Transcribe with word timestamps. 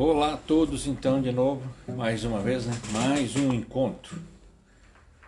Olá 0.00 0.34
a 0.34 0.36
todos, 0.36 0.86
então, 0.86 1.20
de 1.20 1.32
novo, 1.32 1.60
mais 1.96 2.22
uma 2.22 2.38
vez, 2.38 2.64
né? 2.66 2.72
Mais 2.92 3.34
um 3.34 3.52
encontro. 3.52 4.16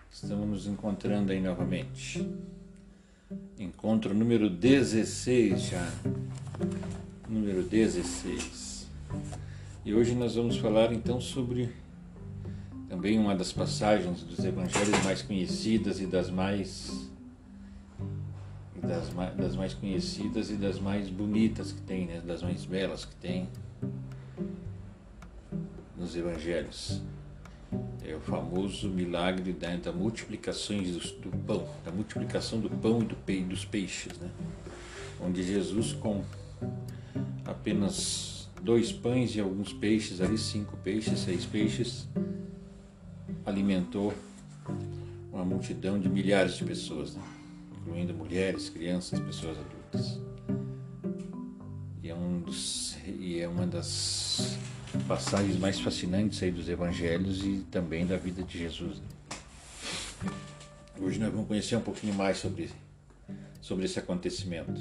Estamos 0.08 0.46
nos 0.46 0.66
encontrando 0.68 1.32
aí 1.32 1.40
novamente. 1.40 2.24
Encontro 3.58 4.14
número 4.14 4.48
16 4.48 5.60
já. 5.60 5.92
Número 7.28 7.64
16. 7.64 8.86
E 9.84 9.92
hoje 9.92 10.14
nós 10.14 10.36
vamos 10.36 10.56
falar 10.56 10.92
então 10.92 11.20
sobre 11.20 11.74
também 12.88 13.18
uma 13.18 13.34
das 13.34 13.52
passagens 13.52 14.22
dos 14.22 14.38
evangelhos 14.44 15.02
mais 15.02 15.20
conhecidas 15.20 16.00
e 16.00 16.06
das 16.06 16.30
mais 16.30 17.10
das, 18.80 19.12
das 19.36 19.56
mais 19.56 19.74
conhecidas 19.74 20.48
e 20.48 20.54
das 20.54 20.78
mais 20.78 21.08
bonitas 21.08 21.72
que 21.72 21.80
tem, 21.80 22.06
né? 22.06 22.22
Das 22.24 22.40
mais 22.40 22.64
belas 22.64 23.04
que 23.04 23.16
tem 23.16 23.48
nos 26.00 26.16
evangelhos. 26.16 27.02
É 28.02 28.14
o 28.16 28.20
famoso 28.20 28.88
milagre 28.88 29.52
da, 29.52 29.76
da 29.76 29.92
multiplicação 29.92 30.78
do, 30.78 30.98
do, 30.98 31.38
pão, 31.46 31.68
da 31.84 31.92
multiplicação 31.92 32.58
do 32.58 32.70
pão 32.70 33.02
e 33.02 33.04
do 33.04 33.14
pe, 33.14 33.40
dos 33.42 33.64
peixes, 33.64 34.18
né? 34.18 34.28
onde 35.20 35.42
Jesus 35.42 35.92
com 35.92 36.24
apenas 37.44 38.48
dois 38.62 38.90
pães 38.90 39.36
e 39.36 39.40
alguns 39.40 39.72
peixes, 39.72 40.20
ali 40.20 40.38
cinco 40.38 40.76
peixes, 40.78 41.20
seis 41.20 41.44
peixes, 41.44 42.08
alimentou 43.44 44.12
uma 45.32 45.44
multidão 45.44 46.00
de 46.00 46.08
milhares 46.08 46.56
de 46.56 46.64
pessoas, 46.64 47.14
né? 47.14 47.22
incluindo 47.78 48.14
mulheres, 48.14 48.68
crianças, 48.68 49.20
pessoas 49.20 49.56
adultas. 49.58 50.18
E 52.02 52.08
é, 52.08 52.14
um 52.14 52.40
dos, 52.40 52.96
e 53.06 53.38
é 53.38 53.46
uma 53.46 53.66
das 53.66 54.58
passagens 55.10 55.58
mais 55.58 55.80
fascinantes 55.80 56.40
aí 56.40 56.52
dos 56.52 56.68
evangelhos 56.68 57.44
e 57.44 57.66
também 57.68 58.06
da 58.06 58.16
vida 58.16 58.44
de 58.44 58.56
Jesus. 58.56 59.02
Hoje 61.00 61.18
nós 61.18 61.32
vamos 61.32 61.48
conhecer 61.48 61.74
um 61.74 61.80
pouquinho 61.80 62.14
mais 62.14 62.36
sobre, 62.36 62.70
sobre 63.60 63.86
esse 63.86 63.98
acontecimento. 63.98 64.80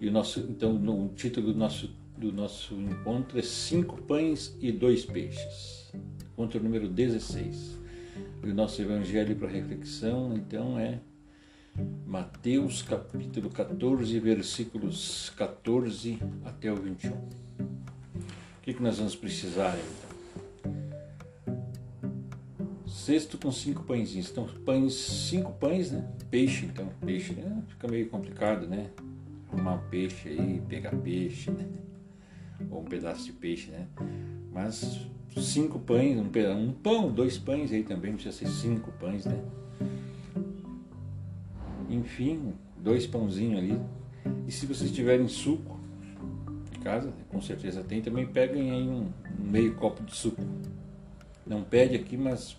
E 0.00 0.06
o 0.06 0.12
nosso, 0.12 0.38
então, 0.38 0.76
o 0.76 1.12
título 1.16 1.52
do 1.52 1.58
nosso, 1.58 1.90
do 2.16 2.32
nosso 2.32 2.74
encontro 2.74 3.36
é 3.36 3.42
Cinco 3.42 4.00
Pães 4.02 4.56
e 4.60 4.70
Dois 4.70 5.04
Peixes. 5.04 5.90
Encontro 6.32 6.62
número 6.62 6.88
16. 6.88 7.80
E 8.44 8.48
o 8.48 8.54
nosso 8.54 8.80
evangelho 8.80 9.34
para 9.34 9.48
reflexão, 9.48 10.32
então, 10.36 10.78
é 10.78 11.00
Mateus 12.06 12.82
capítulo 12.82 13.50
14, 13.50 14.20
versículos 14.20 15.32
14 15.36 16.20
até 16.44 16.72
o 16.72 16.76
21 16.76 17.46
que, 18.66 18.74
que 18.74 18.82
nós 18.82 18.98
vamos 18.98 19.14
precisar 19.14 19.78
então? 19.78 20.06
Com 23.40 23.52
cinco 23.52 23.84
pãezinhos. 23.84 24.28
Então, 24.28 24.48
pães, 24.64 24.92
cinco 24.92 25.52
pães, 25.52 25.92
né? 25.92 26.04
Peixe, 26.28 26.66
então, 26.66 26.88
peixe, 27.04 27.32
né? 27.32 27.62
Fica 27.68 27.86
meio 27.86 28.08
complicado, 28.08 28.66
né? 28.66 28.90
Arrumar 29.48 29.74
um 29.74 29.88
peixe 29.88 30.30
aí, 30.30 30.60
pegar 30.68 30.90
peixe, 30.96 31.48
né? 31.52 31.64
Ou 32.68 32.80
um 32.80 32.84
pedaço 32.84 33.24
de 33.24 33.32
peixe, 33.32 33.70
né? 33.70 33.86
Mas 34.52 35.06
cinco 35.36 35.78
pães, 35.78 36.18
um, 36.18 36.28
um 36.58 36.72
pão, 36.72 37.12
dois 37.12 37.38
pães 37.38 37.70
aí 37.70 37.84
também, 37.84 38.14
precisa 38.14 38.34
ser 38.34 38.48
cinco 38.48 38.90
pães, 38.98 39.24
né? 39.26 39.40
Enfim, 41.88 42.52
dois 42.76 43.06
pãozinhos 43.06 43.60
ali. 43.60 43.80
E 44.48 44.50
se 44.50 44.66
vocês 44.66 44.90
tiverem 44.90 45.28
suco, 45.28 45.78
casa, 46.86 47.12
com 47.28 47.42
certeza 47.42 47.82
tem, 47.82 48.00
também 48.00 48.24
peguem 48.24 48.70
aí 48.70 48.88
um, 48.88 49.10
meio 49.36 49.74
copo 49.74 50.04
de 50.04 50.14
suco. 50.14 50.40
Não 51.44 51.64
pede 51.64 51.96
aqui, 51.96 52.16
mas 52.16 52.56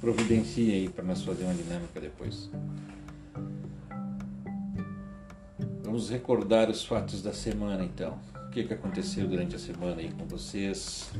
providencie 0.00 0.72
aí 0.72 0.88
para 0.88 1.02
nós 1.02 1.24
fazer 1.24 1.42
uma 1.42 1.54
dinâmica 1.54 2.00
depois. 2.00 2.48
Vamos 5.82 6.08
recordar 6.10 6.70
os 6.70 6.84
fatos 6.84 7.20
da 7.20 7.32
semana 7.32 7.84
então. 7.84 8.20
O 8.46 8.50
que, 8.50 8.62
que 8.62 8.72
aconteceu 8.72 9.26
durante 9.26 9.56
a 9.56 9.58
semana 9.58 9.96
aí 10.00 10.12
com 10.12 10.24
vocês, 10.24 11.10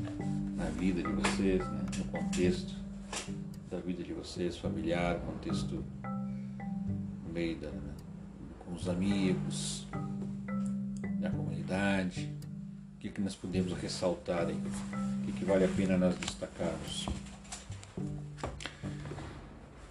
na 0.57 0.67
vida 0.67 1.03
de 1.03 1.13
vocês, 1.13 1.59
né? 1.59 1.81
no 1.99 2.05
contexto 2.05 2.77
da 3.69 3.79
vida 3.79 4.05
de 4.05 4.13
vocês, 4.13 4.57
familiar, 4.57 5.19
contexto 5.21 5.85
no 7.27 7.33
meio 7.33 7.59
da, 7.59 7.71
né? 7.71 7.95
com 8.65 8.73
os 8.73 8.89
amigos, 8.89 9.87
O 11.69 12.99
que, 12.99 13.11
que 13.11 13.21
nós 13.21 13.35
podemos 13.35 13.73
ressaltar? 13.75 14.47
O 14.47 15.27
que, 15.27 15.33
que 15.33 15.45
vale 15.45 15.67
a 15.67 15.69
pena 15.69 15.99
nós 15.99 16.17
destacarmos? 16.17 17.07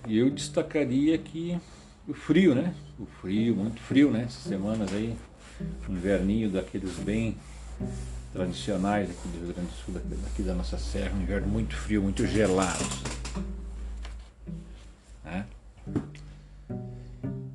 Eu 0.09 0.31
destacaria 0.31 1.15
que 1.19 1.59
o 2.07 2.13
frio, 2.13 2.55
né? 2.55 2.73
O 2.97 3.05
frio, 3.05 3.55
muito 3.55 3.79
frio, 3.79 4.09
né? 4.09 4.23
Essas 4.23 4.43
semanas 4.43 4.91
aí, 4.91 5.15
um 5.87 5.93
inverninho 5.93 6.49
daqueles 6.49 6.93
bem 6.95 7.37
tradicionais 8.33 9.09
aqui 9.11 9.27
do 9.27 9.45
Rio 9.45 9.53
Grande 9.53 9.69
do 9.69 9.75
Sul, 9.75 9.93
daqui 10.23 10.41
da 10.41 10.55
nossa 10.55 10.77
serra, 10.77 11.15
um 11.15 11.21
inverno 11.21 11.47
muito 11.47 11.75
frio, 11.75 12.01
muito 12.01 12.25
gelado. 12.25 12.83
Né? 15.23 15.45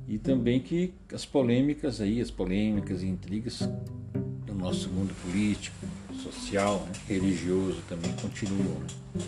E 0.07 0.17
também 0.17 0.61
que 0.61 0.93
as 1.11 1.25
polêmicas 1.25 1.99
aí, 1.99 2.21
as 2.21 2.31
polêmicas 2.31 3.03
e 3.03 3.07
intrigas 3.07 3.67
nosso 4.63 4.89
mundo 4.89 5.13
político, 5.21 5.85
social, 6.23 6.79
né, 6.85 6.93
religioso 7.07 7.81
também 7.89 8.11
continuam. 8.13 8.79
Né? 8.79 9.25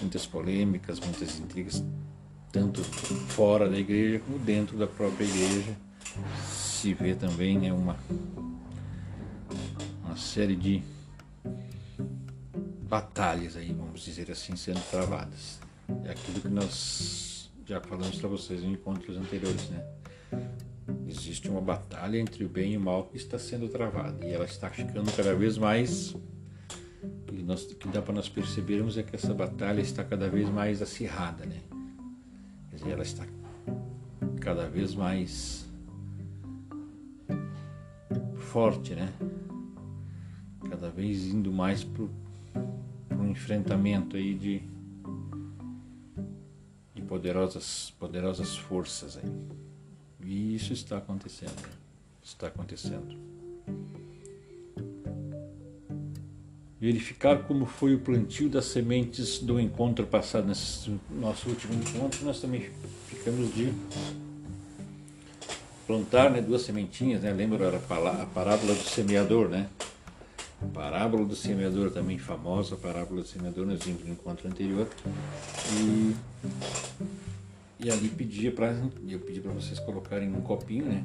Muitas 0.00 0.24
polêmicas, 0.24 1.00
muitas 1.00 1.38
intrigas, 1.40 1.84
tanto 2.52 2.82
fora 2.82 3.68
da 3.68 3.76
igreja 3.76 4.20
como 4.20 4.38
dentro 4.38 4.78
da 4.78 4.86
própria 4.86 5.24
igreja. 5.24 5.76
Se 6.46 6.94
vê 6.94 7.14
também 7.14 7.58
né, 7.58 7.72
uma, 7.72 7.96
uma 10.04 10.16
série 10.16 10.56
de 10.56 10.82
batalhas 12.88 13.56
aí, 13.56 13.72
vamos 13.72 14.02
dizer 14.02 14.30
assim, 14.30 14.56
sendo 14.56 14.80
travadas. 14.88 15.58
É 16.04 16.12
aquilo 16.12 16.40
que 16.40 16.48
nós 16.48 17.50
já 17.66 17.80
falamos 17.80 18.16
para 18.16 18.28
vocês 18.28 18.62
em 18.62 18.72
encontros 18.72 19.16
anteriores, 19.16 19.68
né? 19.68 19.84
Existe 21.06 21.48
uma 21.48 21.60
batalha 21.60 22.18
entre 22.18 22.44
o 22.44 22.48
bem 22.48 22.74
e 22.74 22.76
o 22.76 22.80
mal 22.80 23.04
que 23.04 23.16
está 23.16 23.38
sendo 23.38 23.68
travada 23.68 24.24
e 24.24 24.32
ela 24.32 24.44
está 24.44 24.68
ficando 24.70 25.10
cada 25.12 25.34
vez 25.34 25.58
mais. 25.58 26.16
E 27.32 27.42
nós, 27.42 27.64
o 27.64 27.76
que 27.76 27.88
dá 27.88 28.02
para 28.02 28.14
nós 28.14 28.28
percebermos 28.28 28.96
é 28.98 29.02
que 29.02 29.14
essa 29.14 29.32
batalha 29.32 29.80
está 29.80 30.04
cada 30.04 30.28
vez 30.28 30.48
mais 30.48 30.82
acirrada, 30.82 31.46
né? 31.46 31.60
Quer 32.70 32.76
dizer, 32.76 32.90
ela 32.90 33.02
está 33.02 33.26
cada 34.40 34.68
vez 34.68 34.94
mais 34.94 35.68
forte, 38.50 38.94
né? 38.94 39.12
Cada 40.68 40.90
vez 40.90 41.26
indo 41.26 41.52
mais 41.52 41.84
para 41.84 42.04
um 43.16 43.30
enfrentamento 43.30 44.16
aí 44.16 44.34
de, 44.34 44.62
de 46.94 47.02
poderosas, 47.02 47.90
poderosas 47.98 48.56
forças 48.56 49.16
aí. 49.16 49.69
E 50.30 50.54
isso 50.54 50.72
está 50.72 50.98
acontecendo. 50.98 51.68
Está 52.22 52.46
acontecendo. 52.46 53.16
Verificar 56.80 57.42
como 57.48 57.66
foi 57.66 57.96
o 57.96 57.98
plantio 57.98 58.48
das 58.48 58.66
sementes 58.66 59.40
do 59.40 59.58
encontro 59.58 60.06
passado, 60.06 60.46
nesse 60.46 60.96
nosso 61.10 61.48
último 61.48 61.74
encontro, 61.74 62.24
nós 62.24 62.40
também 62.40 62.70
ficamos 63.08 63.52
de 63.52 63.72
plantar 65.84 66.30
né, 66.30 66.40
duas 66.40 66.62
sementinhas, 66.62 67.22
né? 67.22 67.32
lembra 67.32 67.76
a 67.76 68.26
parábola 68.26 68.72
do 68.72 68.84
semeador, 68.84 69.48
né? 69.48 69.68
A 70.62 70.66
parábola 70.66 71.24
do 71.24 71.34
semeador 71.34 71.90
também 71.90 72.18
famosa, 72.20 72.76
parábola 72.76 73.22
do 73.22 73.26
semeador, 73.26 73.66
nós 73.66 73.82
vimos 73.82 74.04
no 74.04 74.12
encontro 74.12 74.46
anterior. 74.46 74.86
E 75.76 76.14
e 77.82 77.90
ali 77.90 78.08
pedia 78.08 78.52
para 78.52 78.74
eu 79.08 79.18
pedi 79.20 79.40
para 79.40 79.52
vocês 79.52 79.78
colocarem 79.78 80.28
um 80.28 80.40
copinho, 80.42 80.84
né? 80.84 81.04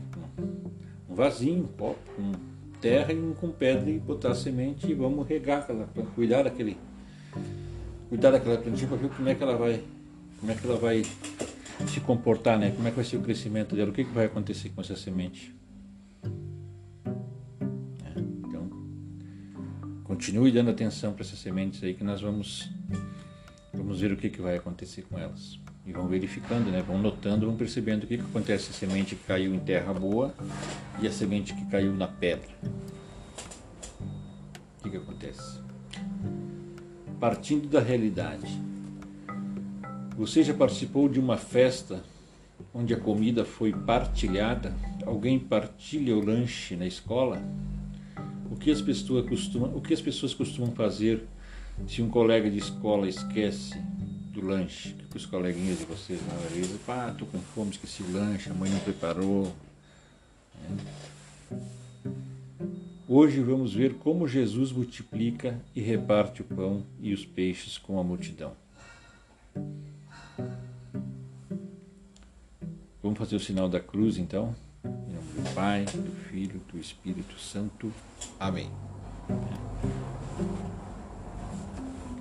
Um 1.09 1.15
vasinho, 1.15 1.63
um 1.63 1.67
copo, 1.67 1.99
com 2.15 2.33
terra 2.81 3.13
e 3.13 3.19
um 3.19 3.33
com 3.33 3.49
pedra 3.49 3.89
e 3.89 3.97
botar 3.97 4.31
a 4.31 4.35
semente 4.35 4.91
e 4.91 4.93
vamos 4.93 5.25
regar 5.27 5.59
aquela 5.59 5.85
planta, 5.85 6.09
cuidar 6.11 6.43
daquele 6.43 6.77
cuidar 8.09 8.31
daquela 8.31 8.57
plantinha 8.57 8.87
para 8.87 8.97
ver 8.97 9.09
como 9.09 9.29
é 9.29 9.35
que 9.35 9.43
ela 9.43 9.55
vai 9.55 9.81
como 10.39 10.51
é 10.51 10.55
que 10.55 10.67
ela 10.67 10.77
vai 10.77 11.03
se 11.87 11.99
comportar, 12.01 12.59
né? 12.59 12.71
Como 12.71 12.87
é 12.87 12.91
que 12.91 12.95
vai 12.95 13.05
ser 13.05 13.17
o 13.17 13.21
crescimento 13.21 13.75
dela? 13.75 13.89
O 13.89 13.93
que, 13.93 14.03
que 14.03 14.13
vai 14.13 14.25
acontecer 14.25 14.69
com 14.69 14.81
essa 14.81 14.95
semente? 14.95 15.55
É, 18.03 18.19
então, 18.19 18.69
continue 20.03 20.51
dando 20.51 20.71
atenção 20.71 21.13
para 21.13 21.23
essas 21.23 21.39
sementes 21.39 21.81
aí 21.83 21.93
que 21.93 22.03
nós 22.03 22.21
vamos 22.21 22.69
vamos 23.73 24.01
ver 24.01 24.11
o 24.11 24.17
que, 24.17 24.29
que 24.29 24.41
vai 24.41 24.57
acontecer 24.57 25.03
com 25.03 25.17
elas 25.17 25.59
e 25.85 25.91
vão 25.91 26.07
verificando, 26.07 26.71
né? 26.71 26.81
vão 26.81 26.97
notando, 26.97 27.45
vão 27.45 27.55
percebendo 27.55 28.03
o 28.03 28.07
que, 28.07 28.17
que 28.17 28.23
acontece 28.23 28.71
a 28.71 28.73
semente 28.73 29.15
que 29.15 29.23
caiu 29.23 29.53
em 29.53 29.59
terra 29.59 29.93
boa 29.93 30.33
e 30.99 31.07
a 31.07 31.11
semente 31.11 31.53
que 31.53 31.65
caiu 31.65 31.93
na 31.93 32.07
pedra. 32.07 32.49
O 34.79 34.83
que, 34.83 34.89
que 34.89 34.97
acontece. 34.97 35.59
Partindo 37.19 37.67
da 37.67 37.79
realidade. 37.79 38.59
Você 40.17 40.43
já 40.43 40.53
participou 40.53 41.07
de 41.07 41.19
uma 41.19 41.37
festa 41.37 42.01
onde 42.73 42.93
a 42.93 42.99
comida 42.99 43.45
foi 43.45 43.71
partilhada? 43.71 44.73
Alguém 45.05 45.37
partilha 45.37 46.15
o 46.15 46.23
lanche 46.23 46.75
na 46.75 46.87
escola? 46.87 47.41
O 48.49 48.55
que 48.55 48.71
as 48.71 48.81
pessoas 48.81 49.27
costumam, 49.27 49.75
o 49.75 49.81
que 49.81 49.93
as 49.93 50.01
pessoas 50.01 50.33
costumam 50.33 50.71
fazer 50.71 51.23
se 51.87 52.01
um 52.01 52.09
colega 52.09 52.49
de 52.49 52.57
escola 52.57 53.07
esquece 53.07 53.77
do 54.35 54.45
lanche? 54.45 54.93
Que 55.09 55.17
os 55.17 55.25
coleguinhas 55.25 55.79
de 55.79 55.85
vocês 55.85 56.19
na 56.27 56.35
vez, 56.49 56.67
pá, 56.85 57.15
tô 57.17 57.25
com 57.25 57.39
fome, 57.39 57.71
esqueci 57.71 58.03
o 58.03 58.11
lanche, 58.11 58.49
a 58.49 58.53
mãe 58.53 58.69
não 58.69 58.79
preparou. 58.79 59.51
É. 60.61 61.55
Hoje 63.07 63.39
vamos 63.39 63.73
ver 63.73 63.95
como 63.95 64.27
Jesus 64.27 64.71
multiplica 64.71 65.61
e 65.75 65.79
reparte 65.79 66.41
o 66.41 66.45
pão 66.45 66.83
e 66.99 67.13
os 67.13 67.23
peixes 67.25 67.77
com 67.77 67.99
a 67.99 68.03
multidão. 68.03 68.53
Vamos 73.01 73.17
fazer 73.17 73.35
o 73.35 73.39
sinal 73.39 73.69
da 73.69 73.79
cruz 73.79 74.17
então? 74.17 74.55
Em 74.83 74.89
nome 74.89 75.27
do 75.37 75.53
Pai, 75.53 75.85
do 75.85 76.11
Filho, 76.29 76.59
do 76.71 76.79
Espírito 76.79 77.39
Santo. 77.39 77.93
Amém. 78.39 78.69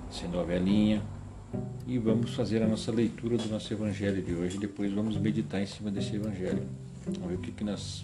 Acendeu 0.09 0.39
a 0.39 0.43
velhinha 0.43 1.14
e 1.87 1.97
vamos 1.97 2.33
fazer 2.33 2.61
a 2.63 2.67
nossa 2.67 2.91
leitura 2.91 3.37
do 3.37 3.47
nosso 3.47 3.71
Evangelho 3.71 4.21
de 4.21 4.33
hoje. 4.33 4.57
Depois 4.57 4.91
vamos 4.91 5.17
meditar 5.17 5.61
em 5.61 5.65
cima 5.65 5.91
desse 5.91 6.15
Evangelho. 6.15 6.63
Vamos 7.05 7.29
ver 7.29 7.35
o 7.35 7.37
que, 7.37 7.51
que 7.51 7.63
nós 7.63 8.03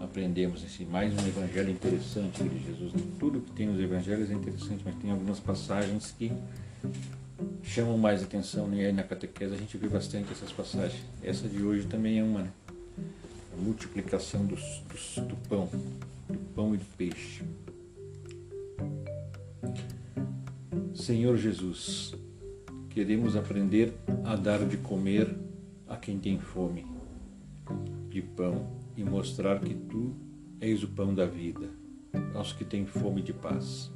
aprendemos. 0.00 0.64
Esse 0.64 0.84
mais 0.84 1.12
um 1.12 1.26
Evangelho 1.26 1.70
interessante 1.70 2.42
de 2.42 2.64
Jesus. 2.64 2.92
Tudo 3.18 3.40
que 3.40 3.52
tem 3.52 3.66
nos 3.66 3.80
Evangelhos 3.80 4.30
é 4.30 4.34
interessante, 4.34 4.82
mas 4.84 4.94
tem 4.96 5.10
algumas 5.10 5.38
passagens 5.38 6.14
que 6.18 6.32
chamam 7.62 7.98
mais 7.98 8.22
atenção, 8.22 8.66
né? 8.66 8.78
e 8.78 8.86
aí 8.86 8.92
na 8.92 9.02
catequese 9.02 9.54
a 9.54 9.58
gente 9.58 9.76
vê 9.76 9.88
bastante 9.88 10.32
essas 10.32 10.50
passagens. 10.50 11.02
Essa 11.22 11.48
de 11.48 11.62
hoje 11.62 11.86
também 11.86 12.18
é 12.18 12.22
uma, 12.22 12.42
né? 12.42 12.50
A 13.52 13.60
multiplicação 13.60 14.44
dos, 14.46 14.82
dos, 14.88 15.24
do 15.24 15.36
pão, 15.48 15.68
do 16.28 16.38
pão 16.54 16.74
e 16.74 16.78
do 16.78 16.84
peixe. 16.96 17.42
Senhor 20.94 21.36
Jesus, 21.36 22.14
queremos 22.98 23.36
aprender 23.36 23.94
a 24.24 24.34
dar 24.34 24.66
de 24.66 24.76
comer 24.76 25.32
a 25.86 25.96
quem 25.96 26.18
tem 26.18 26.36
fome 26.36 26.84
de 28.10 28.20
pão 28.20 28.68
e 28.96 29.04
mostrar 29.04 29.60
que 29.60 29.72
tu 29.72 30.16
és 30.60 30.82
o 30.82 30.88
pão 30.88 31.14
da 31.14 31.24
vida 31.24 31.70
aos 32.34 32.52
que 32.52 32.64
têm 32.64 32.86
fome 32.86 33.22
de 33.22 33.32
paz 33.32 33.88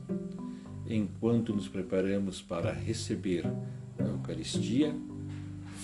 enquanto 0.87 1.53
nos 1.53 1.67
preparamos 1.67 2.41
para 2.41 2.73
receber 2.73 3.45
a 3.99 4.05
Eucaristia, 4.05 4.95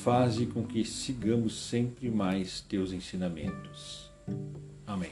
faze 0.05 0.47
com 0.47 0.65
que 0.65 0.85
sigamos 0.85 1.69
sempre 1.69 2.09
mais 2.13 2.61
teus 2.61 2.93
ensinamentos. 2.93 4.13
Amém. 4.87 5.11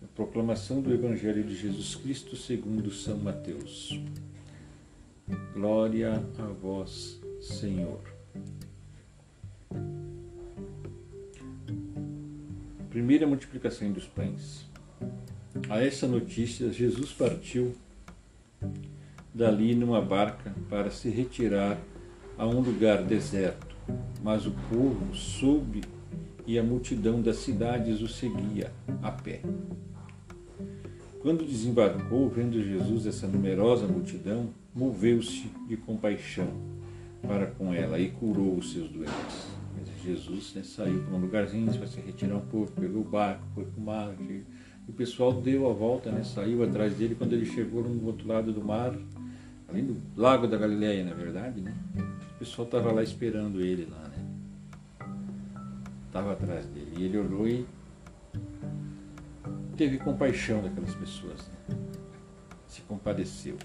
A 0.00 0.06
proclamação 0.14 0.80
do 0.80 0.94
Evangelho 0.94 1.42
de 1.42 1.56
Jesus 1.56 1.96
Cristo 1.96 2.36
segundo 2.36 2.92
São 2.92 3.18
Mateus. 3.18 4.00
Glória 5.54 6.22
a 6.38 6.46
vós, 6.46 7.18
Senhor. 7.40 8.00
Primeira 12.90 13.26
multiplicação 13.26 13.90
dos 13.90 14.04
pães. 14.06 14.66
A 15.70 15.82
essa 15.82 16.06
notícia, 16.06 16.70
Jesus 16.70 17.12
partiu 17.12 17.74
dali 19.32 19.74
numa 19.74 20.02
barca 20.02 20.54
para 20.68 20.90
se 20.90 21.08
retirar 21.08 21.80
a 22.36 22.46
um 22.46 22.60
lugar 22.60 23.02
deserto. 23.02 23.74
Mas 24.22 24.46
o 24.46 24.52
povo 24.70 25.14
soube 25.14 25.82
e 26.46 26.58
a 26.58 26.62
multidão 26.62 27.22
das 27.22 27.36
cidades 27.36 28.02
o 28.02 28.08
seguia 28.08 28.70
a 29.02 29.10
pé. 29.10 29.40
Quando 31.20 31.46
desembarcou, 31.46 32.28
vendo 32.28 32.62
Jesus 32.62 33.06
essa 33.06 33.26
numerosa 33.26 33.86
multidão, 33.86 34.50
moveu-se 34.74 35.50
de 35.68 35.76
compaixão 35.76 36.48
para 37.22 37.46
com 37.46 37.72
ela 37.72 37.98
e 37.98 38.10
curou 38.10 38.56
os 38.56 38.72
seus 38.72 38.90
doentes. 38.90 39.54
Jesus 40.04 40.52
né, 40.54 40.62
saiu 40.62 41.02
para 41.02 41.14
um 41.14 41.18
lugarzinho 41.18 41.72
para 41.72 41.86
se 41.86 41.98
retirar 41.98 42.36
um 42.36 42.40
pouco, 42.40 42.72
pegou 42.72 43.00
o 43.00 43.04
barco, 43.04 43.42
foi 43.54 43.64
para 43.64 43.80
o 43.80 43.84
mar, 43.84 44.14
e 44.20 44.44
o 44.86 44.92
pessoal 44.92 45.32
deu 45.32 45.68
a 45.68 45.72
volta, 45.72 46.10
né? 46.10 46.22
saiu 46.22 46.62
atrás 46.62 46.94
dele. 46.94 47.14
Quando 47.14 47.32
ele 47.32 47.46
chegou 47.46 47.82
no 47.82 48.06
outro 48.06 48.28
lado 48.28 48.52
do 48.52 48.62
mar, 48.62 48.94
ali 49.66 49.80
no 49.80 49.96
Lago 50.14 50.46
da 50.46 50.58
Galileia, 50.58 51.02
na 51.04 51.14
verdade, 51.14 51.60
né? 51.60 51.74
o 52.34 52.38
pessoal 52.38 52.66
estava 52.66 52.92
lá 52.92 53.02
esperando 53.02 53.62
ele 53.62 53.88
lá, 53.90 54.08
né? 54.08 55.08
Estava 56.06 56.32
atrás 56.32 56.66
dele. 56.66 56.92
E 56.98 57.04
ele 57.04 57.18
olhou 57.18 57.48
e 57.48 57.66
teve 59.76 59.96
compaixão 59.96 60.62
daquelas 60.62 60.94
pessoas, 60.94 61.48
né? 61.48 61.76
se 62.68 62.82
compadeceu. 62.82 63.56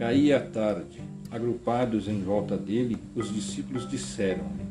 Caía 0.00 0.38
a 0.38 0.40
tarde, 0.40 0.98
agrupados 1.30 2.08
em 2.08 2.22
volta 2.22 2.56
dele, 2.56 2.96
os 3.14 3.30
discípulos 3.30 3.86
disseram-lhe: 3.86 4.64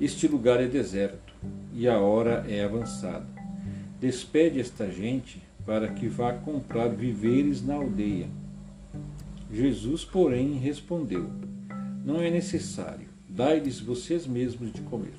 Este 0.00 0.28
lugar 0.28 0.62
é 0.62 0.68
deserto 0.68 1.34
e 1.74 1.88
a 1.88 1.98
hora 1.98 2.46
é 2.48 2.62
avançada 2.62 3.26
Despede 4.00 4.60
esta 4.60 4.88
gente 4.88 5.42
para 5.66 5.88
que 5.88 6.06
vá 6.06 6.32
comprar 6.32 6.90
víveres 6.90 7.60
na 7.60 7.74
aldeia. 7.74 8.28
Jesus, 9.52 10.04
porém, 10.04 10.54
respondeu: 10.58 11.28
Não 12.04 12.20
é 12.20 12.30
necessário, 12.30 13.08
dai-lhes 13.28 13.80
vocês 13.80 14.28
mesmos 14.28 14.72
de 14.72 14.80
comer. 14.82 15.14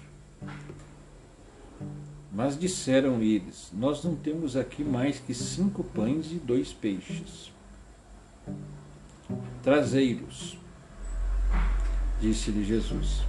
Mas 2.32 2.58
disseram 2.58 3.22
eles: 3.22 3.72
Nós 3.74 4.06
não 4.06 4.16
temos 4.16 4.56
aqui 4.56 4.86
mais 4.86 5.20
que 5.20 5.34
cinco 5.34 5.84
pães 5.84 6.32
e 6.32 6.36
dois 6.36 6.72
peixes. 6.72 7.52
Trazei-los, 9.62 10.58
disse-lhe 12.20 12.64
Jesus. 12.64 13.24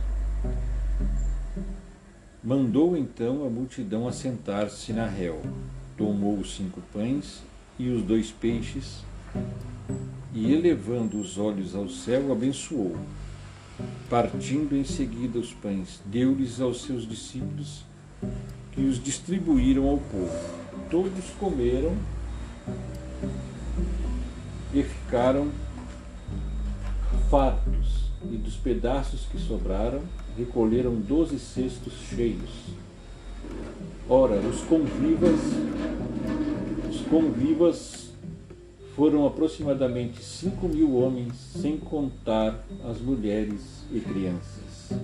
Mandou 2.42 2.96
então 2.96 3.46
a 3.46 3.48
multidão 3.48 4.06
assentar-se 4.06 4.92
na 4.92 5.06
réu. 5.06 5.40
Tomou 5.96 6.38
os 6.38 6.56
cinco 6.56 6.82
pães 6.92 7.42
e 7.78 7.88
os 7.88 8.02
dois 8.02 8.30
peixes, 8.30 9.02
e 10.32 10.52
elevando 10.52 11.18
os 11.18 11.38
olhos 11.38 11.74
ao 11.74 11.88
céu, 11.88 12.32
abençoou. 12.32 12.96
Partindo 14.10 14.76
em 14.76 14.84
seguida 14.84 15.38
os 15.38 15.52
pães, 15.52 16.00
deu-lhes 16.04 16.60
aos 16.60 16.82
seus 16.82 17.08
discípulos, 17.08 17.84
que 18.72 18.82
os 18.82 19.02
distribuíram 19.02 19.88
ao 19.88 19.98
povo. 19.98 20.30
Todos 20.90 21.30
comeram 21.38 21.96
e 24.72 24.82
ficaram 24.82 25.50
fartos, 27.30 28.04
e 28.30 28.36
dos 28.36 28.56
pedaços 28.56 29.26
que 29.30 29.38
sobraram, 29.38 30.02
recolheram 30.36 30.94
doze 30.94 31.38
cestos 31.38 31.92
cheios. 32.08 32.50
Ora, 34.08 34.36
os 34.36 34.62
convivas, 34.62 35.40
os 36.90 37.00
convivas 37.02 38.10
foram 38.94 39.26
aproximadamente 39.26 40.22
cinco 40.22 40.68
mil 40.68 40.94
homens, 40.96 41.34
sem 41.60 41.76
contar 41.76 42.64
as 42.88 43.00
mulheres 43.00 43.84
e 43.92 44.00
crianças. 44.00 44.98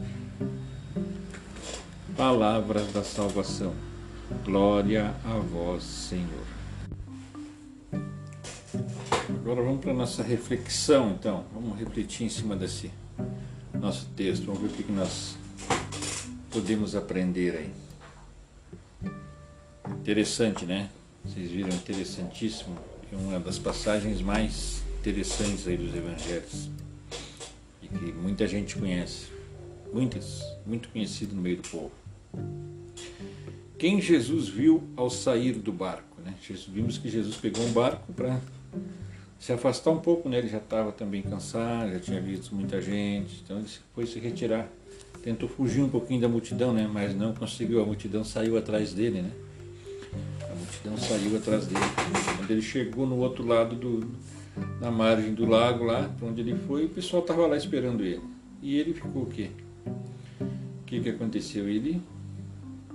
Palavras 2.16 2.92
da 2.92 3.02
salvação. 3.02 3.72
Glória 4.44 5.14
a 5.24 5.38
vós, 5.38 5.82
Senhor. 5.82 6.59
Agora 9.40 9.62
vamos 9.62 9.80
para 9.80 9.92
a 9.92 9.94
nossa 9.94 10.22
reflexão, 10.22 11.12
então. 11.18 11.46
Vamos 11.54 11.78
refletir 11.78 12.26
em 12.26 12.28
cima 12.28 12.54
desse 12.54 12.90
nosso 13.72 14.06
texto. 14.14 14.44
Vamos 14.44 14.60
ver 14.60 14.68
o 14.68 14.70
que 14.70 14.92
nós 14.92 15.34
podemos 16.50 16.94
aprender 16.94 17.56
aí. 17.56 19.10
Interessante, 19.92 20.66
né? 20.66 20.90
Vocês 21.24 21.50
viram, 21.50 21.70
interessantíssimo. 21.70 22.76
É 23.10 23.16
uma 23.16 23.40
das 23.40 23.58
passagens 23.58 24.20
mais 24.20 24.82
interessantes 25.00 25.66
aí 25.66 25.78
dos 25.78 25.94
evangelhos. 25.94 26.68
E 27.82 27.88
que 27.88 28.12
muita 28.12 28.46
gente 28.46 28.76
conhece. 28.76 29.28
Muitas, 29.90 30.42
muito 30.66 30.90
conhecido 30.90 31.34
no 31.34 31.40
meio 31.40 31.56
do 31.56 31.68
povo. 31.68 31.92
Quem 33.78 34.02
Jesus 34.02 34.48
viu 34.48 34.84
ao 34.94 35.08
sair 35.08 35.54
do 35.54 35.72
barco, 35.72 36.20
né? 36.22 36.34
Vimos 36.68 36.98
que 36.98 37.08
Jesus 37.08 37.36
pegou 37.36 37.64
um 37.64 37.72
barco 37.72 38.12
para 38.12 38.38
se 39.40 39.52
afastar 39.54 39.90
um 39.90 39.98
pouco, 39.98 40.28
né? 40.28 40.38
Ele 40.38 40.48
já 40.48 40.58
estava 40.58 40.92
também 40.92 41.22
cansado, 41.22 41.90
já 41.92 41.98
tinha 41.98 42.20
visto 42.20 42.54
muita 42.54 42.80
gente, 42.80 43.40
então 43.42 43.58
ele 43.58 43.66
foi 43.94 44.06
se 44.06 44.20
retirar. 44.20 44.68
Tentou 45.22 45.48
fugir 45.48 45.80
um 45.80 45.88
pouquinho 45.88 46.20
da 46.20 46.28
multidão, 46.28 46.74
né? 46.74 46.88
Mas 46.92 47.16
não 47.16 47.32
conseguiu, 47.32 47.82
a 47.82 47.86
multidão 47.86 48.22
saiu 48.22 48.58
atrás 48.58 48.92
dele, 48.92 49.22
né? 49.22 49.30
A 50.42 50.54
multidão 50.54 50.96
saiu 50.98 51.36
atrás 51.38 51.66
dele. 51.66 51.80
Quando 52.36 52.50
ele 52.50 52.60
chegou 52.60 53.06
no 53.06 53.16
outro 53.16 53.46
lado 53.46 53.74
do, 53.74 54.10
na 54.78 54.90
margem 54.90 55.32
do 55.32 55.46
lago 55.46 55.84
lá, 55.84 56.10
para 56.18 56.28
onde 56.28 56.42
ele 56.42 56.54
foi, 56.66 56.84
o 56.84 56.90
pessoal 56.90 57.22
estava 57.22 57.46
lá 57.46 57.56
esperando 57.56 58.04
ele. 58.04 58.22
E 58.62 58.76
ele 58.76 58.92
ficou 58.92 59.22
o 59.22 59.26
quê? 59.26 59.50
O 60.38 60.84
que, 60.84 61.00
que 61.00 61.08
aconteceu? 61.08 61.66
Ele 61.66 62.02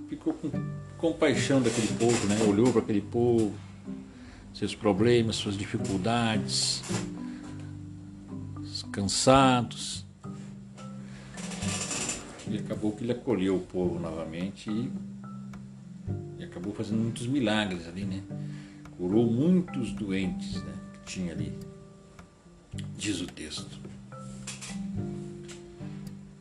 ficou 0.08 0.34
com 0.34 0.52
compaixão 1.00 1.60
daquele 1.60 1.88
povo, 1.98 2.28
né? 2.28 2.38
Olhou 2.48 2.72
para 2.72 2.82
aquele 2.82 3.02
povo, 3.02 3.52
seus 4.56 4.74
problemas, 4.74 5.36
suas 5.36 5.58
dificuldades, 5.58 6.82
cansados. 8.90 10.06
E 12.48 12.58
acabou 12.58 12.94
que 12.94 13.04
ele 13.04 13.12
acolheu 13.12 13.58
o 13.58 13.60
povo 13.60 14.00
novamente 14.00 14.70
e, 14.70 14.90
e 16.40 16.44
acabou 16.46 16.74
fazendo 16.74 17.02
muitos 17.02 17.28
milagres 17.28 17.86
ali, 17.86 18.06
né? 18.06 18.24
Curou 18.98 19.30
muitos 19.30 19.92
doentes, 19.92 20.64
né? 20.64 20.74
Que 20.94 21.12
tinha 21.12 21.34
ali, 21.34 21.52
diz 22.98 23.20
o 23.20 23.28
texto. 23.28 23.78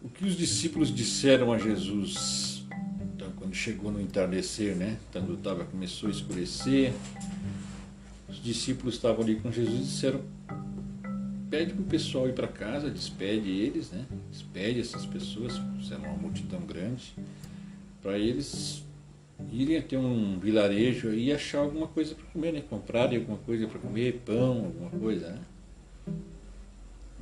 O 0.01 0.09
que 0.09 0.25
os 0.25 0.37
discípulos 0.37 0.95
disseram 0.95 1.53
a 1.53 1.59
Jesus 1.59 2.65
então, 3.15 3.33
quando 3.37 3.55
chegou 3.55 3.91
no 3.91 4.01
entardecer, 4.01 4.77
né? 4.77 4.99
Quando 5.11 5.37
tava, 5.39 5.65
começou 5.65 6.09
a 6.09 6.13
escurecer, 6.13 6.93
os 8.35 8.43
discípulos 8.43 8.97
estavam 8.97 9.23
ali 9.23 9.37
com 9.37 9.51
Jesus 9.51 9.81
e 9.81 9.85
disseram 9.85 10.21
pede 11.49 11.73
para 11.73 11.83
o 11.83 11.87
pessoal 11.87 12.29
ir 12.29 12.33
para 12.33 12.49
casa, 12.49 12.91
despede 12.91 13.49
eles, 13.49 13.93
né? 13.93 14.05
Despede 14.29 14.81
essas 14.81 15.07
pessoas, 15.07 15.53
sendo 15.89 16.03
uma 16.05 16.17
multidão 16.17 16.61
grande, 16.63 17.15
para 18.03 18.19
eles 18.19 18.83
irem 19.53 19.77
até 19.77 19.97
um 19.97 20.37
vilarejo 20.41 21.15
e 21.15 21.33
achar 21.33 21.59
alguma 21.59 21.87
coisa 21.87 22.17
para 22.17 22.25
comer, 22.27 22.53
né? 22.53 22.61
Comprarem 22.69 23.21
alguma 23.21 23.39
coisa 23.39 23.69
para 23.69 23.79
comer, 23.79 24.21
pão, 24.27 24.65
alguma 24.65 24.91
coisa, 24.91 25.31
né? 25.31 25.41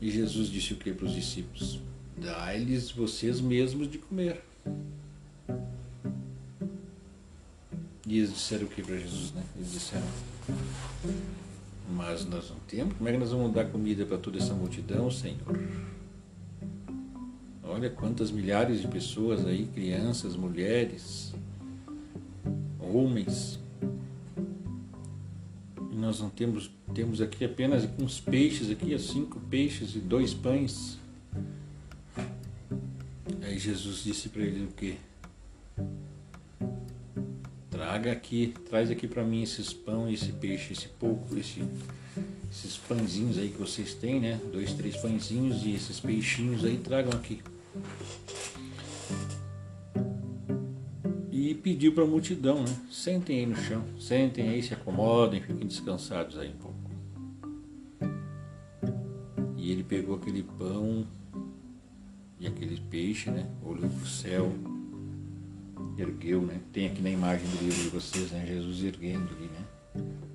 E 0.00 0.10
Jesus 0.10 0.48
disse 0.48 0.72
o 0.72 0.76
que 0.76 0.94
para 0.94 1.04
os 1.04 1.12
discípulos? 1.12 1.78
Dá-lhes 2.16 2.90
vocês 2.90 3.38
mesmos 3.38 3.90
de 3.90 3.98
comer. 3.98 4.40
E 8.06 8.16
eles 8.16 8.32
disseram 8.32 8.64
o 8.64 8.68
que 8.68 8.82
para 8.82 8.96
Jesus, 8.96 9.32
né? 9.32 9.42
Eles 9.56 9.72
disseram 9.72 10.06
mas 11.88 12.24
nós 12.24 12.50
não 12.50 12.56
temos. 12.68 12.94
Como 12.96 13.08
é 13.08 13.12
que 13.12 13.18
nós 13.18 13.30
vamos 13.30 13.52
dar 13.52 13.66
comida 13.66 14.04
para 14.04 14.18
toda 14.18 14.38
essa 14.38 14.54
multidão, 14.54 15.10
Senhor? 15.10 15.38
Olha 17.62 17.88
quantas 17.88 18.30
milhares 18.30 18.80
de 18.80 18.88
pessoas 18.88 19.46
aí, 19.46 19.66
crianças, 19.66 20.36
mulheres, 20.36 21.34
homens. 22.78 23.58
E 25.90 25.94
nós 25.94 26.20
não 26.20 26.28
temos, 26.28 26.70
temos 26.94 27.20
aqui 27.20 27.44
apenas 27.44 27.88
uns 27.98 28.20
peixes 28.20 28.70
aqui, 28.70 28.98
cinco 28.98 29.40
peixes 29.40 29.94
e 29.94 30.00
dois 30.00 30.34
pães. 30.34 30.98
Aí 33.42 33.58
Jesus 33.58 34.04
disse 34.04 34.28
para 34.28 34.42
ele 34.42 34.64
o 34.64 34.68
quê? 34.68 34.96
Traga 37.82 38.12
aqui, 38.12 38.54
traz 38.70 38.92
aqui 38.92 39.08
para 39.08 39.24
mim 39.24 39.42
esses 39.42 39.72
pão, 39.72 40.08
esse 40.08 40.30
peixe, 40.30 40.72
esse 40.72 40.86
pouco, 40.86 41.36
esse, 41.36 41.64
esses 42.48 42.76
pãezinhos 42.76 43.36
aí 43.36 43.48
que 43.48 43.58
vocês 43.58 43.92
têm, 43.92 44.20
né? 44.20 44.40
Dois, 44.52 44.72
três 44.72 44.96
pãezinhos 44.96 45.66
e 45.66 45.74
esses 45.74 45.98
peixinhos 45.98 46.64
aí, 46.64 46.76
tragam 46.76 47.12
aqui. 47.12 47.42
E 51.32 51.54
pediu 51.56 51.92
para 51.92 52.04
a 52.04 52.06
multidão, 52.06 52.62
né? 52.62 52.72
Sentem 52.88 53.40
aí 53.40 53.46
no 53.46 53.56
chão, 53.56 53.84
sentem 53.98 54.48
aí, 54.48 54.62
se 54.62 54.72
acomodem, 54.72 55.40
fiquem 55.40 55.66
descansados 55.66 56.38
aí 56.38 56.50
um 56.50 56.58
pouco. 56.58 56.78
E 59.56 59.72
ele 59.72 59.82
pegou 59.82 60.14
aquele 60.14 60.44
pão 60.44 61.04
e 62.38 62.46
aquele 62.46 62.80
peixe, 62.88 63.28
né? 63.28 63.50
Olhou 63.60 63.90
para 63.90 64.04
o 64.04 64.06
céu 64.06 64.52
ergueu, 66.02 66.42
né? 66.42 66.60
Tem 66.72 66.86
aqui 66.86 67.00
na 67.00 67.10
imagem 67.10 67.46
do 67.48 67.64
livro 67.64 67.82
de 67.82 67.88
vocês, 67.88 68.30
né? 68.30 68.44
Jesus 68.46 68.82
erguendo 68.84 69.28
ali, 69.36 69.46
né? 69.46 69.64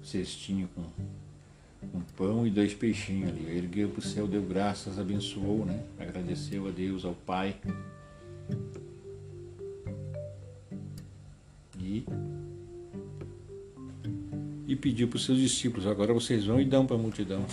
cestinho 0.04 0.70
com, 0.74 0.84
com 1.92 2.02
pão 2.16 2.48
e 2.48 2.50
dois 2.50 2.74
peixinhos 2.74 3.30
ali. 3.30 3.58
Ergueu 3.58 3.90
para 3.90 4.00
o 4.00 4.02
céu, 4.02 4.28
deu 4.28 4.42
graças, 4.42 4.98
abençoou, 4.98 5.66
né? 5.66 5.84
Agradeceu 6.00 6.68
a 6.68 6.72
Deus, 6.72 7.06
ao 7.06 7.14
Pai. 7.14 7.56
E, 11.80 12.06
e 14.68 14.76
pediu 14.76 15.08
para 15.08 15.18
os 15.18 15.26
seus 15.26 15.40
discípulos, 15.40 15.88
agora 15.88 16.14
vocês 16.14 16.46
vão 16.46 16.60
e 16.60 16.66
dão 16.66 16.86
para 16.86 16.96
a 16.96 17.00
multidão. 17.00 17.46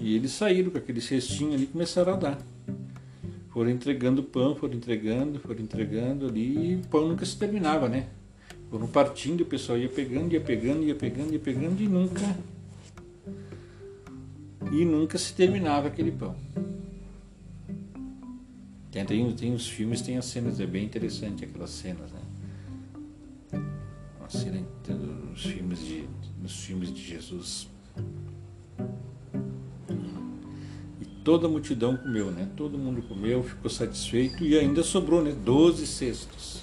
E 0.00 0.14
eles 0.14 0.32
saíram 0.32 0.70
com 0.70 0.78
aquele 0.78 1.00
cestinho 1.00 1.54
ali 1.54 1.64
e 1.64 1.66
começaram 1.66 2.14
a 2.14 2.16
dar 2.16 2.57
foram 3.58 3.70
entregando 3.70 4.22
pão, 4.22 4.54
foram 4.54 4.74
entregando, 4.74 5.40
foram 5.40 5.60
entregando 5.60 6.28
ali, 6.28 6.74
e 6.74 6.74
o 6.76 6.86
pão 6.86 7.08
nunca 7.08 7.26
se 7.26 7.36
terminava, 7.36 7.88
né? 7.88 8.06
Foram 8.70 8.86
partindo, 8.86 9.40
o 9.40 9.46
pessoal 9.46 9.76
ia 9.76 9.88
pegando, 9.88 10.32
ia 10.32 10.40
pegando, 10.40 10.84
ia 10.84 10.94
pegando, 10.94 11.32
ia 11.32 11.40
pegando 11.40 11.82
e 11.82 11.88
nunca 11.88 12.38
e 14.70 14.84
nunca 14.84 15.18
se 15.18 15.34
terminava 15.34 15.88
aquele 15.88 16.12
pão. 16.12 16.36
Tem, 18.92 19.04
tem, 19.04 19.32
tem 19.32 19.52
os 19.52 19.68
filmes, 19.68 20.02
tem 20.02 20.16
as 20.16 20.26
cenas, 20.26 20.60
é 20.60 20.66
bem 20.66 20.84
interessante 20.84 21.44
aquelas 21.44 21.70
cenas, 21.70 22.12
né? 22.12 22.20
Uma 24.20 24.30
cena 24.30 24.64
nos 24.88 25.42
filmes 25.42 25.80
de, 25.80 26.08
nos 26.40 26.60
filmes 26.64 26.94
de 26.94 27.02
Jesus. 27.02 27.66
Toda 31.28 31.46
a 31.46 31.50
multidão 31.50 31.94
comeu, 31.94 32.30
né? 32.30 32.48
Todo 32.56 32.78
mundo 32.78 33.02
comeu, 33.02 33.42
ficou 33.42 33.70
satisfeito 33.70 34.42
e 34.42 34.58
ainda 34.58 34.82
sobrou, 34.82 35.22
né? 35.22 35.30
Doze 35.44 35.86
cestos. 35.86 36.62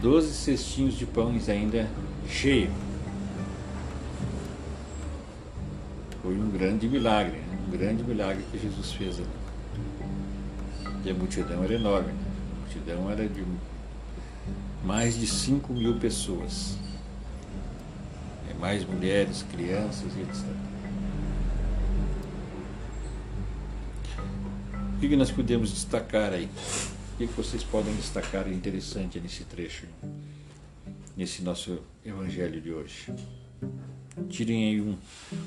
Doze 0.00 0.32
cestinhos 0.32 0.94
de 0.94 1.04
pães 1.04 1.50
ainda 1.50 1.86
cheio. 2.26 2.70
Foi 6.22 6.34
um 6.34 6.48
grande 6.48 6.88
milagre, 6.88 7.36
né? 7.36 7.58
um 7.68 7.70
grande 7.70 8.02
milagre 8.02 8.42
que 8.50 8.58
Jesus 8.58 8.92
fez 8.92 9.18
ali. 9.18 9.28
E 11.04 11.10
a 11.10 11.14
multidão 11.14 11.62
era 11.62 11.74
enorme, 11.74 12.10
né? 12.10 12.24
a 12.24 12.60
multidão 12.60 13.10
era 13.10 13.28
de 13.28 13.44
mais 14.82 15.20
de 15.20 15.26
5 15.26 15.74
mil 15.74 15.98
pessoas. 15.98 16.78
É, 18.48 18.54
mais 18.54 18.82
mulheres, 18.86 19.44
crianças 19.52 20.10
e 20.16 20.20
etc. 20.22 20.71
O 25.02 25.08
que 25.08 25.16
nós 25.16 25.32
podemos 25.32 25.72
destacar 25.72 26.32
aí? 26.32 26.48
O 27.14 27.16
que 27.18 27.26
vocês 27.26 27.64
podem 27.64 27.92
destacar 27.96 28.46
interessante 28.46 29.18
nesse 29.18 29.42
trecho, 29.42 29.84
nesse 31.16 31.42
nosso 31.42 31.80
evangelho 32.06 32.60
de 32.60 32.72
hoje? 32.72 33.12
Tirem 34.28 34.68
aí 34.68 34.80
um, 34.80 34.96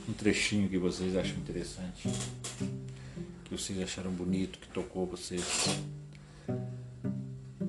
um 0.09 0.11
trechinho 0.11 0.67
que 0.67 0.77
vocês 0.77 1.15
acham 1.15 1.37
interessante, 1.37 2.09
que 3.45 3.51
vocês 3.57 3.81
acharam 3.81 4.11
bonito, 4.11 4.59
que 4.59 4.67
tocou 4.67 5.05
vocês. 5.05 5.79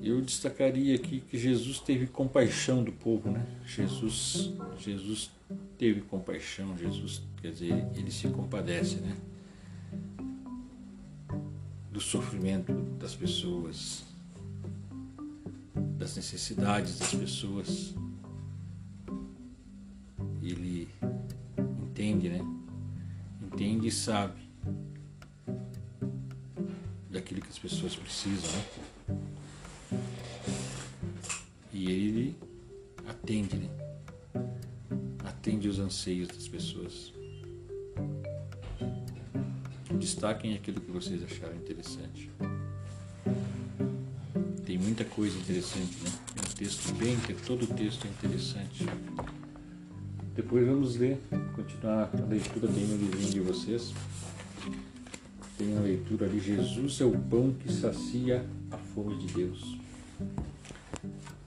Eu 0.02 0.20
destacaria 0.20 0.96
aqui 0.96 1.20
que 1.20 1.38
Jesus 1.38 1.78
teve 1.78 2.08
compaixão 2.08 2.82
do 2.82 2.90
povo, 2.90 3.30
né? 3.30 3.46
Jesus, 3.64 4.52
Jesus 4.76 5.30
teve 5.78 6.00
compaixão, 6.00 6.76
Jesus, 6.76 7.22
quer 7.40 7.52
dizer, 7.52 7.86
ele 7.94 8.10
se 8.10 8.26
compadece, 8.26 8.96
né? 8.96 9.16
Do 11.96 12.00
sofrimento 12.02 12.74
das 12.98 13.14
pessoas, 13.14 14.04
das 15.96 16.14
necessidades 16.14 16.98
das 16.98 17.14
pessoas. 17.14 17.94
Ele 20.42 20.90
entende, 21.56 22.28
né? 22.28 22.40
Entende 23.42 23.88
e 23.88 23.90
sabe 23.90 24.38
daquilo 27.10 27.40
que 27.40 27.48
as 27.48 27.58
pessoas 27.58 27.96
precisam, 27.96 28.50
né? 28.52 29.18
E 31.72 31.90
ele 31.90 32.36
atende, 33.08 33.56
né? 33.56 33.70
Atende 35.24 35.66
os 35.66 35.78
anseios 35.78 36.28
das 36.28 36.46
pessoas. 36.46 37.15
Destaquem 40.06 40.54
aquilo 40.54 40.80
que 40.80 40.92
vocês 40.92 41.20
acharam 41.24 41.56
interessante. 41.56 42.30
Tem 44.64 44.78
muita 44.78 45.04
coisa 45.04 45.36
interessante, 45.36 45.96
né? 46.00 46.12
Tem 46.32 46.44
um 46.44 46.54
texto 46.54 46.94
bem, 46.94 47.16
todo 47.44 47.64
o 47.64 47.66
texto 47.66 48.06
é 48.06 48.10
interessante. 48.10 48.86
Depois 50.32 50.64
vamos 50.64 50.94
ler, 50.94 51.18
continuar 51.56 52.08
a 52.14 52.24
leitura, 52.24 52.68
tem 52.68 52.86
no 52.86 52.96
livrinho 52.98 53.32
de 53.32 53.40
vocês. 53.40 53.92
Tem 55.58 55.76
a 55.76 55.80
leitura 55.80 56.26
ali, 56.26 56.38
Jesus 56.38 57.00
é 57.00 57.04
o 57.04 57.18
pão 57.18 57.52
que 57.52 57.72
sacia 57.72 58.46
a 58.70 58.76
fome 58.76 59.18
de 59.18 59.34
Deus. 59.34 59.76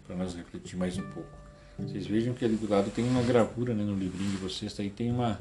para 0.05 0.17
nós 0.17 0.35
refletir 0.35 0.75
mais 0.75 0.97
um 0.97 1.09
pouco. 1.11 1.29
Vocês 1.79 2.05
vejam 2.05 2.33
que 2.33 2.43
ali 2.43 2.57
do 2.57 2.69
lado 2.69 2.91
tem 2.91 3.07
uma 3.07 3.23
gravura 3.23 3.73
né, 3.73 3.85
no 3.85 3.95
livrinho 3.95 4.31
de 4.31 4.37
vocês, 4.37 4.77
aí 4.81 4.89
tem 4.89 5.09
uma, 5.13 5.39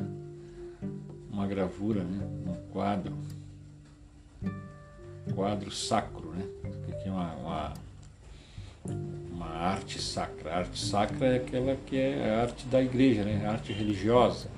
uma 1.33 1.49
gravura, 1.49 2.05
né, 2.05 2.48
quadro, 2.79 3.13
quadro 5.35 5.69
sacro, 5.69 6.31
né? 6.31 6.47
Aqui 6.93 7.09
é 7.09 7.11
uma, 7.11 7.35
uma, 7.35 7.75
uma 9.33 9.49
arte 9.49 10.01
sacra. 10.01 10.53
A 10.53 10.59
arte 10.59 10.79
sacra 10.79 11.27
é 11.27 11.37
aquela 11.39 11.75
que 11.75 11.97
é 11.97 12.31
a 12.31 12.43
arte 12.43 12.67
da 12.69 12.81
igreja, 12.81 13.25
né? 13.25 13.45
A 13.45 13.51
arte 13.51 13.73
religiosa, 13.73 14.49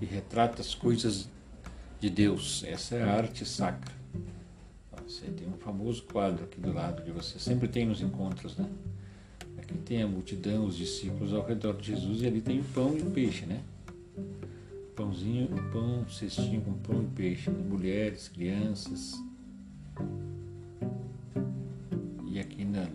que 0.00 0.04
retrata 0.04 0.60
as 0.60 0.74
coisas 0.74 1.28
de 2.00 2.10
Deus. 2.10 2.64
Essa 2.66 2.96
é 2.96 3.04
a 3.04 3.12
arte 3.12 3.46
sacra. 3.46 3.94
Você 5.06 5.26
tem 5.26 5.46
um 5.46 5.58
famoso 5.58 6.02
quadro 6.02 6.42
aqui 6.42 6.60
do 6.60 6.72
lado 6.72 7.04
de 7.04 7.12
você, 7.12 7.38
sempre 7.38 7.68
tem 7.68 7.86
nos 7.86 8.00
encontros, 8.00 8.56
né? 8.56 8.68
Aqui 9.58 9.78
tem 9.78 10.02
a 10.02 10.08
multidão, 10.08 10.64
os 10.66 10.76
discípulos 10.76 11.32
ao 11.32 11.46
redor 11.46 11.74
de 11.74 11.86
Jesus 11.94 12.20
e 12.22 12.26
ali 12.26 12.40
tem 12.40 12.58
o 12.58 12.64
pão 12.64 12.98
e 12.98 13.02
o 13.02 13.12
peixe, 13.12 13.46
né? 13.46 13.62
Pãozinho, 14.94 15.48
pão, 15.72 16.06
cestinho 16.08 16.60
com 16.60 16.74
pão 16.74 17.02
e 17.02 17.06
peixe, 17.14 17.50
né? 17.50 17.64
mulheres, 17.66 18.28
crianças. 18.28 19.14
E 22.26 22.38
aqui 22.38 22.64
na, 22.64 22.86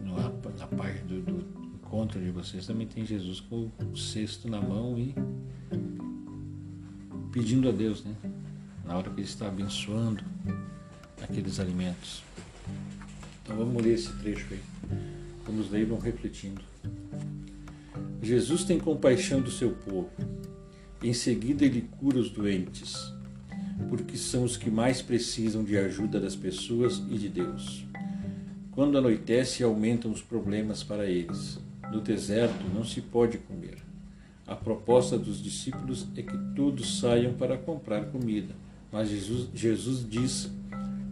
no, 0.00 0.14
na, 0.16 0.28
na 0.58 0.66
página 0.66 1.04
do, 1.06 1.20
do 1.22 1.64
encontro 1.74 2.20
de 2.20 2.30
vocês 2.30 2.66
também 2.66 2.86
tem 2.86 3.04
Jesus 3.04 3.40
com 3.40 3.70
o 3.92 3.96
cesto 3.96 4.48
na 4.48 4.60
mão 4.60 4.98
e 4.98 5.14
pedindo 7.30 7.68
a 7.68 7.72
Deus, 7.72 8.04
né? 8.04 8.14
Na 8.84 8.96
hora 8.96 9.10
que 9.10 9.20
ele 9.20 9.28
está 9.28 9.48
abençoando 9.48 10.24
aqueles 11.22 11.60
alimentos. 11.60 12.22
Então 13.42 13.56
vamos 13.56 13.82
ler 13.82 13.94
esse 13.94 14.12
trecho 14.18 14.46
aí. 14.52 14.60
Vamos 15.46 15.70
ler 15.70 15.82
e 15.82 15.84
vamos 15.84 16.04
refletindo. 16.04 16.62
Jesus 18.24 18.64
tem 18.64 18.78
compaixão 18.78 19.40
do 19.40 19.50
seu 19.50 19.70
povo. 19.70 20.10
Em 21.02 21.12
seguida, 21.12 21.64
ele 21.64 21.82
cura 21.98 22.18
os 22.18 22.30
doentes, 22.30 23.12
porque 23.90 24.16
são 24.16 24.44
os 24.44 24.56
que 24.56 24.70
mais 24.70 25.02
precisam 25.02 25.62
de 25.62 25.76
ajuda 25.76 26.18
das 26.18 26.34
pessoas 26.34 27.02
e 27.10 27.18
de 27.18 27.28
Deus. 27.28 27.84
Quando 28.70 28.96
anoitece, 28.96 29.62
aumentam 29.62 30.10
os 30.10 30.22
problemas 30.22 30.82
para 30.82 31.06
eles. 31.06 31.58
No 31.92 32.00
deserto 32.00 32.64
não 32.74 32.84
se 32.84 33.00
pode 33.00 33.38
comer. 33.38 33.76
A 34.46 34.56
proposta 34.56 35.18
dos 35.18 35.42
discípulos 35.42 36.06
é 36.16 36.22
que 36.22 36.36
todos 36.56 36.98
saiam 37.00 37.34
para 37.34 37.56
comprar 37.56 38.06
comida, 38.06 38.54
mas 38.90 39.08
Jesus, 39.08 39.48
Jesus 39.54 40.08
diz 40.08 40.50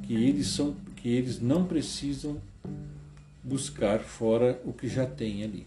que 0.02 0.14
eles 0.14 0.48
são 0.48 0.74
que 0.96 1.08
eles 1.08 1.40
não 1.40 1.64
precisam 1.64 2.40
buscar 3.42 4.00
fora 4.00 4.62
o 4.64 4.72
que 4.72 4.86
já 4.86 5.04
têm 5.04 5.42
ali. 5.42 5.66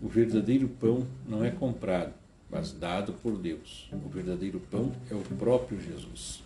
O 0.00 0.08
verdadeiro 0.08 0.68
pão 0.68 1.06
não 1.26 1.44
é 1.44 1.50
comprado, 1.50 2.12
mas 2.50 2.72
dado 2.72 3.12
por 3.14 3.36
Deus. 3.36 3.90
O 3.92 4.08
verdadeiro 4.08 4.60
pão 4.70 4.92
é 5.10 5.14
o 5.14 5.20
próprio 5.36 5.80
Jesus. 5.80 6.42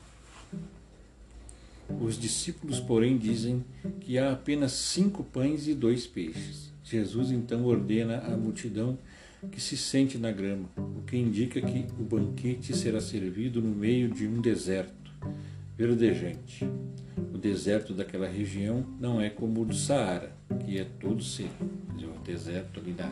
Os 2.01 2.19
discípulos, 2.19 2.81
porém, 2.81 3.19
dizem 3.19 3.65
que 4.01 4.19
há 4.19 4.33
apenas 4.33 4.73
cinco 4.73 5.23
pães 5.23 5.69
e 5.69 5.75
dois 5.75 6.07
peixes. 6.07 6.73
Jesus 6.83 7.31
então 7.31 7.65
ordena 7.65 8.19
à 8.19 8.37
multidão 8.37 8.99
que 9.51 9.61
se 9.61 9.77
sente 9.77 10.19
na 10.19 10.31
grama, 10.31 10.69
o 10.77 11.03
que 11.03 11.17
indica 11.17 11.61
que 11.61 11.85
o 11.99 12.05
banquete 12.05 12.77
será 12.77 13.01
servido 13.01 13.61
no 13.61 13.75
meio 13.75 14.09
de 14.09 14.27
um 14.27 14.41
deserto 14.41 15.13
verdejante. 15.77 16.65
O 17.35 17.39
deserto 17.39 17.93
daquela 17.93 18.29
região 18.29 18.87
não 19.01 19.21
é 19.21 19.29
como 19.29 19.63
o 19.63 19.65
do 19.65 19.75
Saara, 19.75 20.33
que 20.65 20.79
é 20.79 20.85
todo 20.85 21.23
seco. 21.23 21.65
O 21.65 22.25
deserto 22.25 22.79
ali 22.79 22.93
da, 22.93 23.11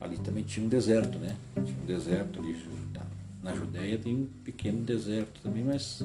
ali 0.00 0.16
também 0.18 0.44
tinha 0.44 0.64
um 0.64 0.68
deserto, 0.68 1.18
né? 1.18 1.36
Tinha 1.54 1.76
um 1.82 1.86
deserto 1.86 2.40
ali 2.40 2.54
na 3.42 3.54
Judéia 3.54 3.96
tem 3.98 4.14
um 4.14 4.26
pequeno 4.44 4.82
deserto 4.82 5.40
também, 5.42 5.64
mas 5.64 6.02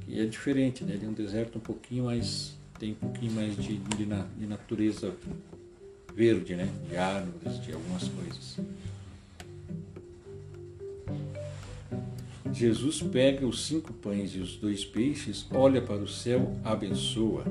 que 0.00 0.20
é 0.20 0.26
diferente, 0.26 0.84
né? 0.84 0.94
Ele 0.94 1.06
é 1.06 1.08
um 1.08 1.12
deserto 1.12 1.56
um 1.56 1.60
pouquinho 1.60 2.04
mais 2.04 2.58
tem 2.78 2.92
um 2.92 2.94
pouquinho 2.94 3.32
mais 3.32 3.54
de, 3.56 3.76
de, 3.76 4.06
de 4.06 4.46
natureza 4.46 5.14
verde, 6.14 6.56
né? 6.56 6.68
De 6.88 6.96
árvores, 6.96 7.62
de 7.62 7.72
algumas 7.72 8.08
coisas. 8.08 8.58
Jesus 12.52 13.00
pega 13.02 13.46
os 13.46 13.64
cinco 13.66 13.92
pães 13.92 14.34
e 14.34 14.38
os 14.38 14.56
dois 14.56 14.84
peixes, 14.84 15.46
olha 15.50 15.80
para 15.80 15.96
o 15.96 16.08
céu, 16.08 16.56
abençoa. 16.64 17.44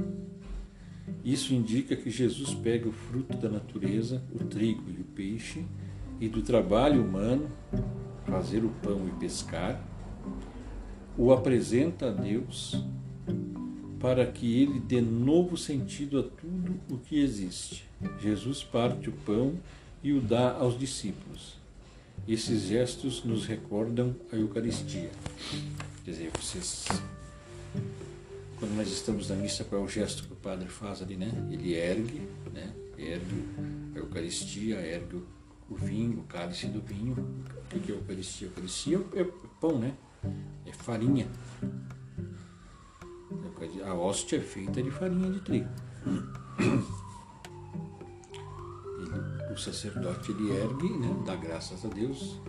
Isso 1.24 1.54
indica 1.54 1.96
que 1.96 2.10
Jesus 2.10 2.54
pega 2.54 2.88
o 2.88 2.92
fruto 2.92 3.36
da 3.38 3.50
natureza, 3.50 4.24
o 4.34 4.44
trigo 4.46 4.84
e 4.90 5.02
o 5.02 5.04
peixe, 5.04 5.66
e 6.20 6.28
do 6.28 6.42
trabalho 6.42 7.04
humano, 7.04 7.50
fazer 8.26 8.64
o 8.64 8.70
pão 8.82 9.08
e 9.08 9.12
pescar, 9.20 9.82
o 11.18 11.32
apresenta 11.32 12.10
a 12.10 12.12
Deus 12.12 12.82
para 14.00 14.26
que 14.26 14.62
ele 14.62 14.80
dê 14.80 15.02
novo 15.02 15.58
sentido 15.58 16.20
a 16.20 16.24
tudo 16.24 16.80
o 16.90 16.98
que 16.98 17.20
existe. 17.20 17.84
Jesus 18.22 18.64
parte 18.64 19.10
o 19.10 19.12
pão 19.12 19.56
e 20.02 20.14
o 20.14 20.22
dá 20.22 20.54
aos 20.54 20.80
discípulos. 20.80 21.60
Esses 22.28 22.64
gestos 22.64 23.24
nos 23.24 23.46
recordam 23.46 24.16
a 24.32 24.36
Eucaristia. 24.36 25.10
Quer 26.06 26.12
dizer, 26.12 26.32
vocês. 26.40 26.88
Quando 28.60 28.76
nós 28.76 28.90
estamos 28.90 29.30
na 29.30 29.36
missa, 29.36 29.64
qual 29.64 29.82
é 29.82 29.86
o 29.86 29.88
gesto 29.88 30.24
que 30.24 30.34
o 30.34 30.36
padre 30.36 30.68
faz 30.68 31.02
ali, 31.02 31.16
né? 31.16 31.32
Ele 31.50 31.74
ergue, 31.74 32.28
né? 32.54 32.74
Ergue 32.98 33.46
a 33.96 34.00
Eucaristia, 34.00 34.76
ergue 34.82 35.24
o 35.70 35.76
vinho, 35.76 36.20
o 36.20 36.24
cálice 36.24 36.68
do 36.68 36.82
vinho. 36.82 37.16
O 37.74 37.80
que 37.80 37.92
é 37.92 37.96
a 37.96 37.98
Eucaristia? 37.98 38.48
A 38.48 38.50
Eucaristia 38.50 39.02
é 39.14 39.24
pão, 39.62 39.80
né? 39.80 39.96
É 40.66 40.74
farinha. 40.74 41.28
A 43.86 43.94
hóstia 43.94 44.38
é 44.38 44.42
feita 44.42 44.82
de 44.82 44.92
farinha 44.92 45.32
de 45.32 45.40
trigo 45.42 45.70
o 49.52 49.58
sacerdote 49.58 50.32
ele 50.32 50.52
ergue, 50.52 50.90
né, 50.98 51.24
dá 51.26 51.36
graças 51.36 51.84
a 51.84 51.90
Deus 51.90 52.40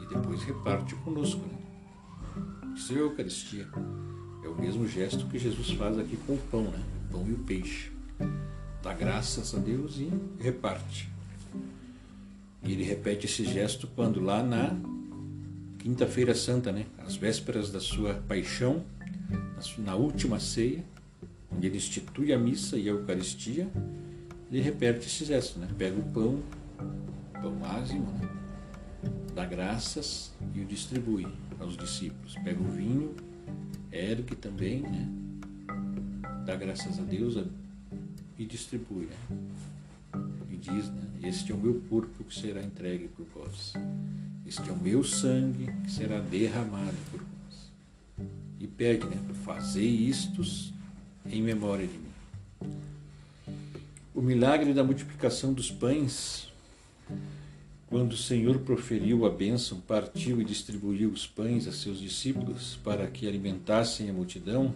e 0.00 0.06
depois 0.06 0.42
reparte 0.42 0.94
conosco. 0.96 1.40
Né? 1.40 2.74
Isso 2.74 2.92
é 2.92 2.96
a 2.96 3.00
Eucaristia. 3.00 3.68
É 4.42 4.48
o 4.48 4.54
mesmo 4.54 4.86
gesto 4.88 5.26
que 5.26 5.38
Jesus 5.38 5.70
faz 5.70 5.98
aqui 5.98 6.16
com 6.26 6.34
o 6.34 6.38
pão, 6.50 6.64
né? 6.64 6.82
o 7.08 7.12
pão 7.12 7.28
e 7.28 7.32
o 7.32 7.38
peixe. 7.38 7.92
Dá 8.82 8.92
graças 8.92 9.54
a 9.54 9.58
Deus 9.58 9.98
e 9.98 10.10
reparte. 10.40 11.08
E 12.64 12.72
ele 12.72 12.82
repete 12.82 13.26
esse 13.26 13.44
gesto 13.44 13.86
quando 13.94 14.20
lá 14.20 14.42
na 14.42 14.76
Quinta-feira 15.78 16.34
Santa, 16.34 16.70
né? 16.70 16.86
Às 16.98 17.16
vésperas 17.16 17.70
da 17.70 17.80
sua 17.80 18.14
paixão, 18.14 18.84
na 19.78 19.96
última 19.96 20.38
ceia, 20.38 20.84
onde 21.50 21.66
ele 21.66 21.76
institui 21.76 22.32
a 22.32 22.38
missa 22.38 22.76
e 22.76 22.88
a 22.88 22.92
Eucaristia, 22.92 23.68
ele 24.50 24.60
repete 24.60 25.06
esse 25.06 25.24
gesto, 25.24 25.58
né? 25.58 25.68
Pega 25.76 25.98
o 25.98 26.04
pão, 26.04 26.40
pão 27.32 27.64
ázimo, 27.64 28.06
né? 28.20 28.28
dá 29.34 29.44
graças 29.44 30.32
e 30.54 30.60
o 30.60 30.64
distribui 30.64 31.26
aos 31.58 31.76
discípulos. 31.76 32.36
Pega 32.44 32.60
o 32.60 32.68
vinho, 32.68 33.14
ergue 33.90 34.34
também, 34.34 34.82
né? 34.82 35.08
Dá 36.46 36.56
graças 36.56 36.98
a 36.98 37.02
Deus 37.02 37.36
e 38.38 38.44
distribui, 38.44 39.06
né? 39.06 39.38
E 40.50 40.56
diz, 40.56 40.88
né? 40.88 41.02
Este 41.22 41.52
é 41.52 41.54
o 41.54 41.58
meu 41.58 41.80
corpo 41.88 42.24
que 42.24 42.34
será 42.34 42.62
entregue 42.62 43.08
por 43.08 43.26
vós. 43.26 43.74
Este 44.46 44.68
é 44.68 44.72
o 44.72 44.76
meu 44.76 45.04
sangue 45.04 45.66
que 45.84 45.92
será 45.92 46.18
derramado 46.20 46.96
por 47.10 47.20
vós. 47.20 47.72
E 48.58 48.66
pede, 48.66 49.06
né? 49.06 49.16
Fazei 49.44 49.88
istos 49.88 50.72
em 51.26 51.42
memória 51.42 51.86
de 51.86 51.98
mim. 51.98 52.12
O 54.14 54.20
milagre 54.20 54.74
da 54.74 54.84
multiplicação 54.84 55.52
dos 55.52 55.70
pães, 55.70 56.52
quando 57.92 58.12
o 58.12 58.16
Senhor 58.16 58.60
proferiu 58.60 59.26
a 59.26 59.28
bênção, 59.28 59.78
partiu 59.78 60.40
e 60.40 60.44
distribuiu 60.46 61.10
os 61.10 61.26
pães 61.26 61.68
a 61.68 61.72
seus 61.72 62.00
discípulos 62.00 62.78
para 62.82 63.06
que 63.06 63.28
alimentassem 63.28 64.08
a 64.08 64.14
multidão, 64.14 64.74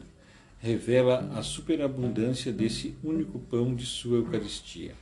revela 0.61 1.27
a 1.35 1.43
superabundância 1.43 2.53
desse 2.53 2.95
único 3.03 3.39
pão 3.39 3.75
de 3.75 3.87
sua 3.87 4.19
Eucaristia. 4.19 4.93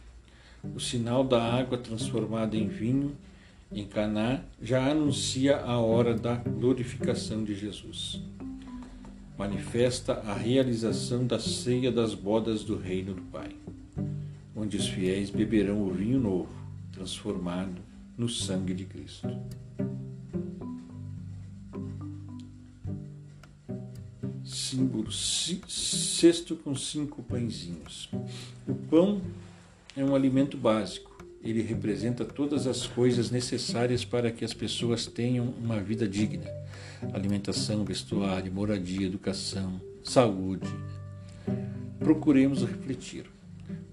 O 0.76 0.78
sinal 0.78 1.24
da 1.24 1.42
água 1.42 1.76
transformada 1.76 2.56
em 2.56 2.68
vinho 2.68 3.16
em 3.72 3.84
Caná 3.84 4.42
já 4.62 4.88
anuncia 4.88 5.56
a 5.56 5.80
hora 5.80 6.14
da 6.14 6.36
glorificação 6.36 7.42
de 7.42 7.56
Jesus. 7.56 8.20
Manifesta 9.36 10.22
a 10.24 10.34
realização 10.34 11.26
da 11.26 11.40
ceia 11.40 11.90
das 11.90 12.14
bodas 12.14 12.62
do 12.62 12.78
reino 12.78 13.12
do 13.12 13.22
Pai 13.22 13.50
onde 14.56 14.76
os 14.76 14.86
fiéis 14.86 15.30
beberão 15.30 15.82
o 15.82 15.90
vinho 15.90 16.20
novo, 16.20 16.54
transformado 16.92 17.93
no 18.16 18.28
sangue 18.28 18.74
de 18.74 18.84
Cristo. 18.84 19.28
Símbolo, 24.44 25.10
cesto 25.10 26.56
com 26.56 26.74
cinco 26.74 27.22
pãezinhos. 27.22 28.08
O 28.68 28.74
pão 28.74 29.20
é 29.96 30.04
um 30.04 30.14
alimento 30.14 30.56
básico. 30.56 31.12
Ele 31.42 31.60
representa 31.60 32.24
todas 32.24 32.66
as 32.66 32.86
coisas 32.86 33.30
necessárias 33.30 34.04
para 34.04 34.30
que 34.30 34.44
as 34.44 34.54
pessoas 34.54 35.06
tenham 35.06 35.54
uma 35.62 35.80
vida 35.80 36.08
digna: 36.08 36.50
alimentação, 37.12 37.84
vestuário, 37.84 38.52
moradia, 38.52 39.06
educação, 39.06 39.80
saúde. 40.02 40.68
Procuremos 41.98 42.62
refletir. 42.62 43.26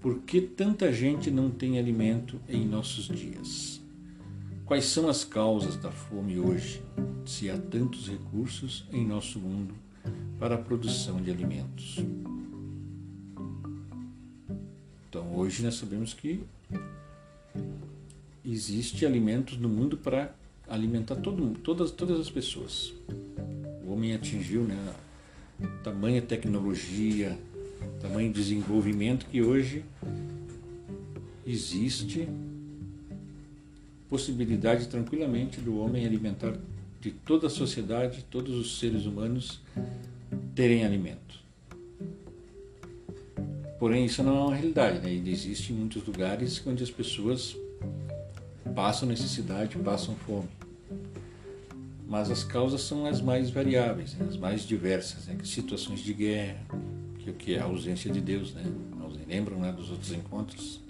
Por 0.00 0.20
que 0.20 0.40
tanta 0.40 0.92
gente 0.92 1.30
não 1.30 1.50
tem 1.50 1.78
alimento 1.78 2.40
em 2.48 2.66
nossos 2.66 3.06
dias? 3.06 3.81
Quais 4.64 4.84
são 4.86 5.08
as 5.08 5.24
causas 5.24 5.76
da 5.76 5.90
fome 5.90 6.38
hoje, 6.38 6.82
se 7.26 7.50
há 7.50 7.58
tantos 7.58 8.08
recursos 8.08 8.86
em 8.92 9.06
nosso 9.06 9.38
mundo 9.38 9.74
para 10.38 10.54
a 10.54 10.58
produção 10.58 11.20
de 11.20 11.30
alimentos? 11.30 11.96
Então, 15.08 15.34
hoje 15.36 15.62
nós 15.62 15.74
sabemos 15.74 16.14
que 16.14 16.42
existe 18.44 19.04
alimentos 19.04 19.58
no 19.58 19.68
mundo 19.68 19.96
para 19.96 20.34
alimentar 20.68 21.16
todo, 21.16 21.58
todas, 21.58 21.90
todas 21.90 22.18
as 22.18 22.30
pessoas. 22.30 22.94
O 23.84 23.92
homem 23.92 24.14
atingiu 24.14 24.62
né, 24.62 24.94
tamanha 25.82 26.22
tecnologia, 26.22 27.38
tamanho 28.00 28.32
desenvolvimento 28.32 29.26
que 29.26 29.42
hoje 29.42 29.84
existe 31.44 32.28
possibilidade 34.12 34.88
tranquilamente 34.88 35.58
do 35.58 35.78
homem 35.78 36.04
alimentar 36.04 36.54
de 37.00 37.10
toda 37.10 37.46
a 37.46 37.50
sociedade, 37.50 38.22
todos 38.30 38.54
os 38.54 38.78
seres 38.78 39.06
humanos 39.06 39.62
terem 40.54 40.84
alimento. 40.84 41.40
Porém, 43.78 44.04
isso 44.04 44.22
não 44.22 44.36
é 44.36 44.40
uma 44.42 44.54
realidade, 44.54 44.98
né? 44.98 45.10
Ele 45.10 45.32
existe 45.32 45.72
em 45.72 45.76
muitos 45.76 46.06
lugares 46.06 46.62
onde 46.66 46.82
as 46.82 46.90
pessoas 46.90 47.56
passam 48.74 49.08
necessidade, 49.08 49.78
passam 49.78 50.14
fome. 50.14 50.48
Mas 52.06 52.30
as 52.30 52.44
causas 52.44 52.82
são 52.82 53.06
as 53.06 53.22
mais 53.22 53.48
variáveis, 53.48 54.12
né? 54.12 54.26
as 54.28 54.36
mais 54.36 54.66
diversas, 54.66 55.24
né? 55.24 55.38
situações 55.42 56.00
de 56.00 56.12
guerra, 56.12 56.60
que 57.18 57.30
o 57.30 57.32
que 57.32 57.54
é 57.54 57.60
a 57.60 57.64
ausência 57.64 58.12
de 58.12 58.20
Deus, 58.20 58.52
né? 58.52 58.62
Lembram 59.26 59.58
né, 59.58 59.72
dos 59.72 59.90
outros 59.90 60.12
encontros? 60.12 60.82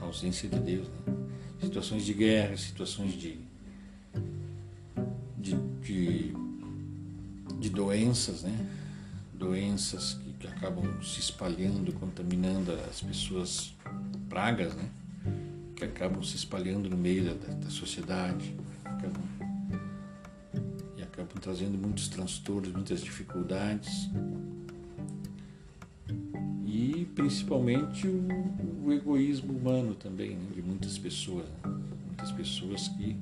A 0.00 0.04
ausência 0.04 0.48
de 0.48 0.58
Deus, 0.58 0.88
né? 0.88 1.14
Situações 1.60 2.04
de 2.04 2.14
guerra, 2.14 2.56
situações 2.56 3.12
de, 3.12 3.38
de, 5.38 5.56
de, 5.82 6.34
de 7.58 7.70
doenças, 7.70 8.42
né? 8.42 8.66
doenças 9.32 10.14
que, 10.14 10.32
que, 10.40 10.46
acabam 10.46 11.02
se 11.02 11.20
espalhando, 11.20 11.92
contaminando 11.92 12.72
as 12.90 13.00
pessoas, 13.00 13.74
pragas, 14.28 14.74
né? 14.74 14.88
que 15.74 15.84
acabam 15.84 16.22
se 16.22 16.36
espalhando 16.36 16.88
no 16.88 16.96
meio 16.96 17.24
da, 17.24 17.54
da 17.54 17.70
sociedade 17.70 18.54
acabam, 18.84 19.22
e 20.96 21.02
acabam 21.02 21.36
trazendo 21.40 21.76
muitos 21.76 22.08
transtornos, 22.08 22.72
muitas 22.72 23.02
dificuldades 23.02 24.08
e 26.66 27.06
principalmente 27.14 28.06
o, 28.06 28.86
o 28.86 28.92
egoísmo 28.92 29.52
humano 29.52 29.94
também 29.94 30.30
né, 30.30 30.46
de 30.54 30.62
muitas 30.76 30.98
pessoas, 30.98 31.46
né? 31.46 31.74
muitas 32.06 32.30
pessoas 32.32 32.88
que 32.88 33.16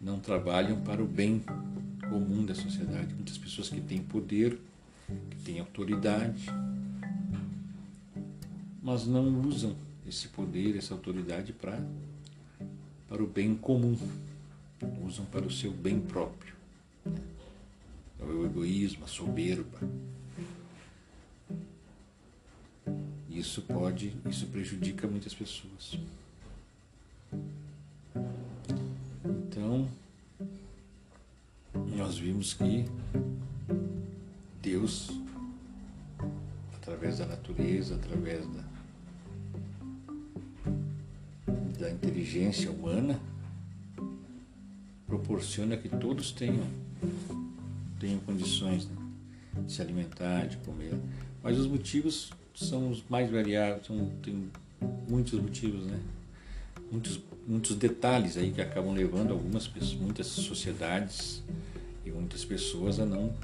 não 0.00 0.18
trabalham 0.18 0.80
para 0.80 1.02
o 1.02 1.06
bem 1.06 1.44
comum 2.08 2.42
da 2.42 2.54
sociedade, 2.54 3.12
muitas 3.14 3.36
pessoas 3.36 3.68
que 3.68 3.82
têm 3.82 4.02
poder, 4.02 4.58
que 5.30 5.36
têm 5.44 5.60
autoridade, 5.60 6.46
mas 8.82 9.06
não 9.06 9.42
usam 9.42 9.76
esse 10.08 10.28
poder, 10.28 10.76
essa 10.76 10.94
autoridade 10.94 11.52
para 11.52 11.78
para 13.08 13.22
o 13.22 13.26
bem 13.26 13.54
comum, 13.54 13.96
usam 15.06 15.24
para 15.26 15.46
o 15.46 15.50
seu 15.50 15.70
bem 15.70 16.00
próprio. 16.00 16.54
Né? 17.04 17.20
É 18.20 18.24
o 18.24 18.46
egoísmo, 18.46 19.04
a 19.04 19.08
soberba, 19.08 19.78
isso 23.38 23.60
pode, 23.62 24.16
isso 24.30 24.46
prejudica 24.46 25.06
muitas 25.06 25.34
pessoas. 25.34 25.98
Então, 29.24 29.88
nós 31.94 32.16
vimos 32.16 32.54
que 32.54 32.86
Deus, 34.62 35.10
através 36.76 37.18
da 37.18 37.26
natureza, 37.26 37.96
através 37.96 38.46
da, 38.46 38.64
da 41.78 41.90
inteligência 41.90 42.70
humana, 42.70 43.20
proporciona 45.06 45.76
que 45.76 45.88
todos 45.88 46.32
tenham, 46.32 46.66
tenham 48.00 48.18
condições 48.20 48.88
né, 48.88 48.96
de 49.66 49.72
se 49.72 49.82
alimentar, 49.82 50.46
de 50.46 50.56
comer. 50.58 50.98
Mas 51.42 51.58
os 51.58 51.66
motivos 51.66 52.30
são 52.56 52.90
os 52.90 53.04
mais 53.08 53.30
variados, 53.30 53.86
são, 53.86 54.10
tem 54.22 54.50
muitos 55.08 55.38
motivos, 55.38 55.84
né? 55.84 56.00
Muitos, 56.90 57.20
muitos 57.46 57.76
detalhes 57.76 58.36
aí 58.36 58.50
que 58.50 58.62
acabam 58.62 58.94
levando 58.94 59.32
algumas 59.32 59.68
pessoas, 59.68 60.00
muitas 60.00 60.26
sociedades 60.26 61.42
e 62.04 62.10
muitas 62.10 62.44
pessoas 62.44 62.98
a 62.98 63.04
não, 63.04 63.34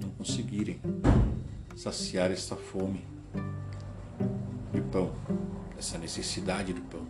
não 0.00 0.10
conseguirem 0.18 0.78
saciar 1.74 2.30
essa 2.30 2.54
fome 2.54 3.02
de 4.74 4.80
pão, 4.92 5.14
essa 5.78 5.96
necessidade 5.96 6.74
do 6.74 6.82
pão. 6.82 7.06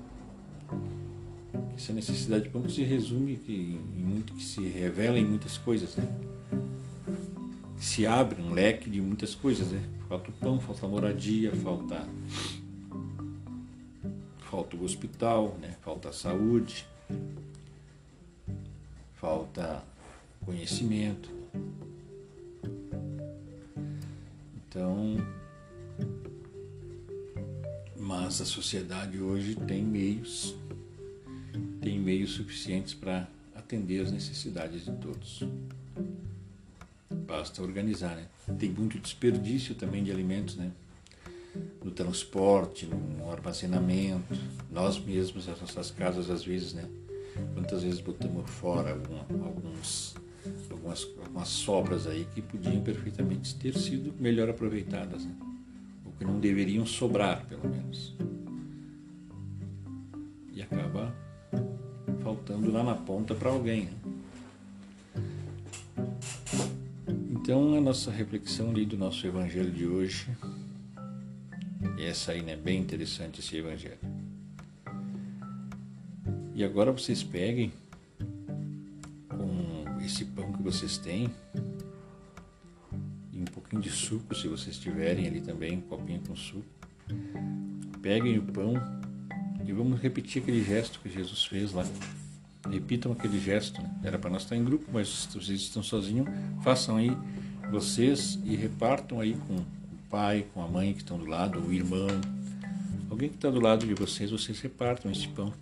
Essa 1.76 1.92
necessidade 1.92 2.44
de 2.44 2.50
pão 2.50 2.68
se 2.68 2.82
resume 2.84 3.36
que, 3.36 3.80
em 3.96 4.02
muito, 4.02 4.34
que 4.34 4.44
se 4.44 4.60
revela 4.68 5.18
em 5.18 5.24
muitas 5.24 5.58
coisas, 5.58 5.96
né? 5.96 6.29
Se 7.80 8.06
abre 8.06 8.42
um 8.42 8.52
leque 8.52 8.90
de 8.90 9.00
muitas 9.00 9.34
coisas, 9.34 9.72
né? 9.72 9.82
Falta 10.06 10.30
o 10.30 10.32
pão, 10.34 10.60
falta 10.60 10.84
a 10.84 10.88
moradia, 10.88 11.56
falta 11.56 12.06
falta 14.50 14.76
o 14.76 14.84
hospital, 14.84 15.56
né? 15.60 15.74
Falta 15.80 16.10
a 16.10 16.12
saúde, 16.12 16.86
falta 19.14 19.82
conhecimento. 20.44 21.30
Então, 24.56 25.16
mas 27.96 28.42
a 28.42 28.44
sociedade 28.44 29.20
hoje 29.20 29.54
tem 29.54 29.82
meios, 29.82 30.54
tem 31.80 31.98
meios 31.98 32.32
suficientes 32.32 32.92
para 32.92 33.26
atender 33.54 34.02
as 34.02 34.12
necessidades 34.12 34.84
de 34.84 34.92
todos. 34.92 35.44
Basta 37.30 37.62
organizar, 37.62 38.16
né? 38.16 38.26
Tem 38.58 38.68
muito 38.68 38.98
desperdício 38.98 39.76
também 39.76 40.02
de 40.02 40.10
alimentos, 40.10 40.56
né? 40.56 40.72
No 41.84 41.92
transporte, 41.92 42.86
no 42.86 43.30
armazenamento. 43.30 44.34
Nós 44.68 44.98
mesmos, 44.98 45.48
as 45.48 45.60
nossas 45.60 45.92
casas, 45.92 46.28
às 46.28 46.44
vezes, 46.44 46.72
né? 46.72 46.84
Quantas 47.54 47.84
vezes 47.84 48.00
botamos 48.00 48.50
fora 48.50 48.90
algum, 48.90 49.44
alguns, 49.44 50.16
algumas, 50.68 51.08
algumas 51.22 51.48
sobras 51.48 52.08
aí 52.08 52.26
que 52.34 52.42
podiam 52.42 52.82
perfeitamente 52.82 53.54
ter 53.54 53.78
sido 53.78 54.12
melhor 54.18 54.50
aproveitadas, 54.50 55.24
né? 55.24 55.34
Ou 56.04 56.10
que 56.10 56.24
não 56.24 56.40
deveriam 56.40 56.84
sobrar, 56.84 57.46
pelo 57.46 57.70
menos. 57.70 58.12
E 60.52 60.60
acaba 60.60 61.14
faltando 62.24 62.72
lá 62.72 62.82
na 62.82 62.96
ponta 62.96 63.36
para 63.36 63.50
alguém, 63.50 63.84
né? 63.84 64.09
Então, 67.50 67.74
a 67.74 67.80
nossa 67.80 68.12
reflexão 68.12 68.70
ali 68.70 68.86
do 68.86 68.96
nosso 68.96 69.26
evangelho 69.26 69.72
de 69.72 69.84
hoje, 69.84 70.28
essa 71.98 72.30
aí, 72.30 72.42
né? 72.42 72.54
Bem 72.54 72.78
interessante 72.78 73.40
esse 73.40 73.56
evangelho. 73.56 73.98
E 76.54 76.62
agora 76.62 76.92
vocês 76.92 77.24
peguem 77.24 77.72
com 79.28 80.00
esse 80.00 80.26
pão 80.26 80.52
que 80.52 80.62
vocês 80.62 80.96
têm 80.96 81.28
e 83.32 83.40
um 83.40 83.46
pouquinho 83.46 83.82
de 83.82 83.90
suco, 83.90 84.32
se 84.32 84.46
vocês 84.46 84.78
tiverem 84.78 85.26
ali 85.26 85.40
também, 85.40 85.78
um 85.78 85.80
copinho 85.80 86.20
com 86.20 86.36
suco. 86.36 86.64
Peguem 88.00 88.38
o 88.38 88.42
pão 88.44 88.74
e 89.66 89.72
vamos 89.72 90.00
repetir 90.00 90.40
aquele 90.40 90.62
gesto 90.62 91.00
que 91.00 91.10
Jesus 91.10 91.46
fez 91.46 91.72
lá. 91.72 91.84
Repitam 92.70 93.12
aquele 93.12 93.38
gesto. 93.38 93.82
Né? 93.82 93.90
Era 94.04 94.18
para 94.18 94.30
nós 94.30 94.42
estar 94.42 94.56
em 94.56 94.64
grupo, 94.64 94.86
mas 94.92 95.28
vocês 95.32 95.60
estão 95.60 95.82
sozinhos, 95.82 96.28
façam 96.62 96.96
aí 96.96 97.10
vocês 97.70 98.38
e 98.44 98.56
repartam 98.56 99.20
aí 99.20 99.34
com 99.46 99.56
o 99.56 99.66
pai, 100.08 100.46
com 100.52 100.62
a 100.62 100.68
mãe 100.68 100.92
que 100.92 101.00
estão 101.00 101.18
do 101.18 101.26
lado, 101.26 101.60
o 101.60 101.72
irmão, 101.72 102.08
alguém 103.08 103.28
que 103.28 103.36
está 103.36 103.50
do 103.50 103.60
lado 103.60 103.86
de 103.86 103.94
vocês, 103.94 104.30
vocês 104.30 104.60
repartam 104.60 105.10
esse 105.10 105.28
pão. 105.28 105.52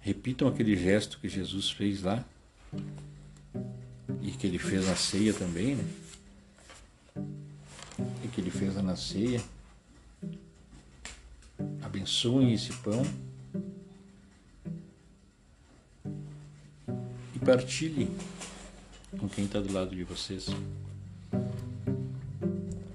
Repitam 0.00 0.48
aquele 0.48 0.76
gesto 0.76 1.18
que 1.20 1.28
Jesus 1.28 1.70
fez 1.70 2.02
lá 2.02 2.24
e 4.20 4.32
que 4.32 4.46
ele 4.46 4.58
fez 4.58 4.86
na 4.86 4.96
ceia 4.96 5.32
também, 5.32 5.76
né? 5.76 5.84
que 8.32 8.40
ele 8.40 8.50
fez 8.50 8.74
na 8.82 8.96
ceia. 8.96 9.40
Abençoem 11.82 12.52
esse 12.52 12.72
pão 12.72 13.04
e 17.42 17.44
partilhem 17.44 18.08
com 19.18 19.28
quem 19.28 19.44
está 19.44 19.60
do 19.60 19.72
lado 19.72 19.94
de 19.94 20.04
vocês. 20.04 20.46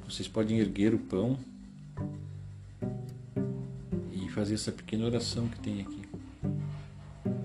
Vocês 0.08 0.28
podem 0.28 0.60
erguer 0.60 0.94
o 0.94 1.00
pão 1.00 1.38
e 4.12 4.30
fazer 4.30 4.56
essa 4.56 4.72
pequena 4.72 5.06
oração 5.06 5.48
que 5.50 5.60
tem 5.60 5.82
aqui. 5.82 6.02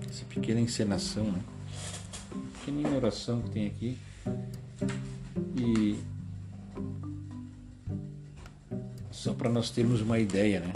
Essa 0.09 0.23
pequena 0.25 0.61
encenação, 0.61 1.25
né? 1.25 1.41
Pequena 2.59 2.89
oração 2.95 3.41
que 3.41 3.49
tem 3.49 3.67
aqui. 3.67 3.97
E 5.57 5.99
só 9.11 9.33
para 9.33 9.49
nós 9.49 9.69
termos 9.69 10.01
uma 10.01 10.19
ideia, 10.19 10.61
né? 10.61 10.73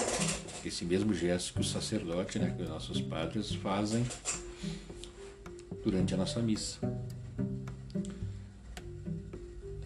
Esse 0.66 0.84
mesmo 0.84 1.14
gesto 1.14 1.54
que 1.54 1.62
o 1.62 1.64
sacerdote, 1.64 2.38
né, 2.38 2.54
que 2.56 2.62
os 2.62 2.70
nossos 2.70 3.00
padres 3.00 3.54
fazem 3.54 4.06
durante 5.90 6.14
a 6.14 6.18
nossa 6.18 6.42
missa. 6.42 6.80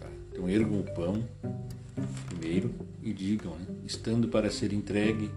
Tá? 0.00 0.08
Então 0.32 0.50
ergam 0.50 0.80
o 0.80 0.82
pão 0.82 1.22
primeiro 2.26 2.74
e 3.00 3.12
digam, 3.12 3.54
né? 3.54 3.66
estando 3.86 4.26
para 4.26 4.50
ser 4.50 4.72
entregue 4.72 5.30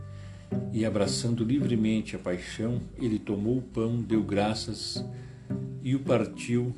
e 0.73 0.83
abraçando 0.83 1.43
livremente 1.43 2.15
a 2.15 2.19
paixão, 2.19 2.81
ele 2.97 3.19
tomou 3.19 3.59
o 3.59 3.61
pão, 3.61 3.97
deu 3.97 4.23
graças 4.23 5.05
e 5.83 5.93
o 5.93 5.99
partiu 5.99 6.75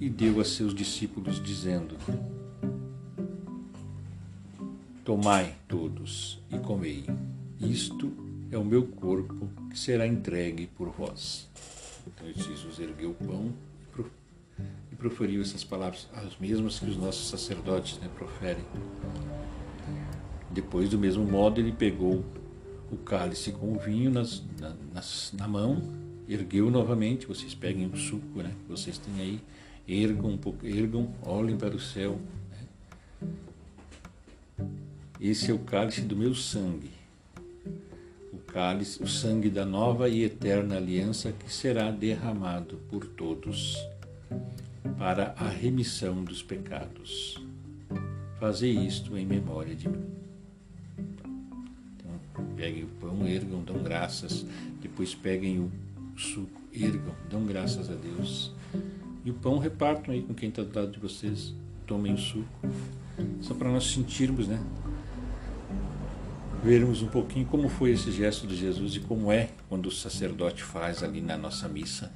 e 0.00 0.08
deu 0.08 0.40
a 0.40 0.44
seus 0.44 0.72
discípulos, 0.72 1.42
dizendo: 1.42 1.96
Tomai 5.04 5.56
todos 5.66 6.40
e 6.52 6.58
comei. 6.58 7.04
Isto 7.60 8.12
é 8.52 8.56
o 8.56 8.64
meu 8.64 8.86
corpo 8.86 9.48
que 9.70 9.78
será 9.78 10.06
entregue 10.06 10.68
por 10.68 10.90
vós. 10.90 11.48
Então 12.06 12.32
Jesus 12.32 12.78
ergueu 12.78 13.10
o 13.10 13.14
pão 13.14 13.52
e 14.92 14.96
proferiu 14.96 15.42
essas 15.42 15.64
palavras, 15.64 16.08
as 16.12 16.38
mesmas 16.38 16.78
que 16.78 16.86
os 16.86 16.96
nossos 16.96 17.28
sacerdotes 17.28 17.98
né, 17.98 18.08
proferem. 18.14 18.64
Depois, 20.50 20.88
do 20.88 20.98
mesmo 20.98 21.24
modo, 21.24 21.60
ele 21.60 21.72
pegou 21.72 22.24
o 22.90 22.96
cálice 22.96 23.50
com 23.52 23.72
o 23.72 23.78
vinho 23.78 24.10
nas, 24.10 24.42
na, 24.60 24.74
nas, 24.92 25.32
na 25.32 25.48
mão, 25.48 25.82
ergueu 26.28 26.70
novamente. 26.70 27.26
Vocês 27.26 27.54
peguem 27.54 27.86
o 27.86 27.96
suco 27.96 28.42
né, 28.42 28.54
que 28.62 28.70
vocês 28.70 28.98
têm 28.98 29.20
aí, 29.20 29.40
ergam 29.88 30.30
um 30.30 30.38
pouco, 30.38 30.64
ergam, 30.64 31.12
olhem 31.24 31.56
para 31.56 31.74
o 31.74 31.80
céu 31.80 32.20
esse 35.20 35.50
é 35.50 35.54
o 35.54 35.58
cálice 35.58 36.02
do 36.02 36.16
meu 36.16 36.34
sangue, 36.34 36.90
o 38.34 38.38
cálice, 38.38 39.00
o 39.00 39.06
sangue 39.06 39.48
da 39.48 39.64
nova 39.64 40.08
e 40.08 40.24
eterna 40.24 40.76
aliança 40.76 41.32
que 41.32 41.52
será 41.52 41.90
derramado 41.90 42.78
por 42.90 43.06
todos 43.06 43.78
para 44.98 45.34
a 45.38 45.48
remissão 45.48 46.24
dos 46.24 46.42
pecados. 46.42 47.40
Fazei 48.40 48.72
isto 48.72 49.16
em 49.16 49.24
memória 49.24 49.74
de 49.74 49.88
mim. 49.88 50.04
Então, 51.96 52.44
peguem 52.56 52.82
o 52.82 52.88
pão, 53.00 53.26
ergam, 53.26 53.62
dão 53.62 53.80
graças, 53.82 54.44
depois 54.82 55.14
peguem 55.14 55.60
o 55.60 55.70
suco, 56.18 56.60
ergam, 56.72 57.14
dão 57.30 57.46
graças 57.46 57.88
a 57.88 57.94
Deus. 57.94 58.52
E 59.24 59.30
o 59.30 59.34
pão 59.34 59.58
repartam 59.58 60.12
aí 60.12 60.22
com 60.22 60.34
quem 60.34 60.48
está 60.48 60.62
do 60.62 60.76
lado 60.76 60.90
de 60.90 60.98
vocês, 60.98 61.54
tomem 61.86 62.12
o 62.12 62.18
suco. 62.18 62.68
Só 63.40 63.54
para 63.54 63.70
nós 63.70 63.86
sentirmos, 63.86 64.48
né? 64.48 64.60
Vermos 66.64 67.02
um 67.02 67.08
pouquinho 67.08 67.44
como 67.44 67.68
foi 67.68 67.90
esse 67.90 68.10
gesto 68.10 68.46
de 68.46 68.56
Jesus 68.56 68.96
e 68.96 69.00
como 69.00 69.30
é 69.30 69.50
quando 69.68 69.84
o 69.84 69.90
sacerdote 69.90 70.62
faz 70.62 71.02
ali 71.02 71.20
na 71.20 71.36
nossa 71.36 71.68
missa. 71.68 72.10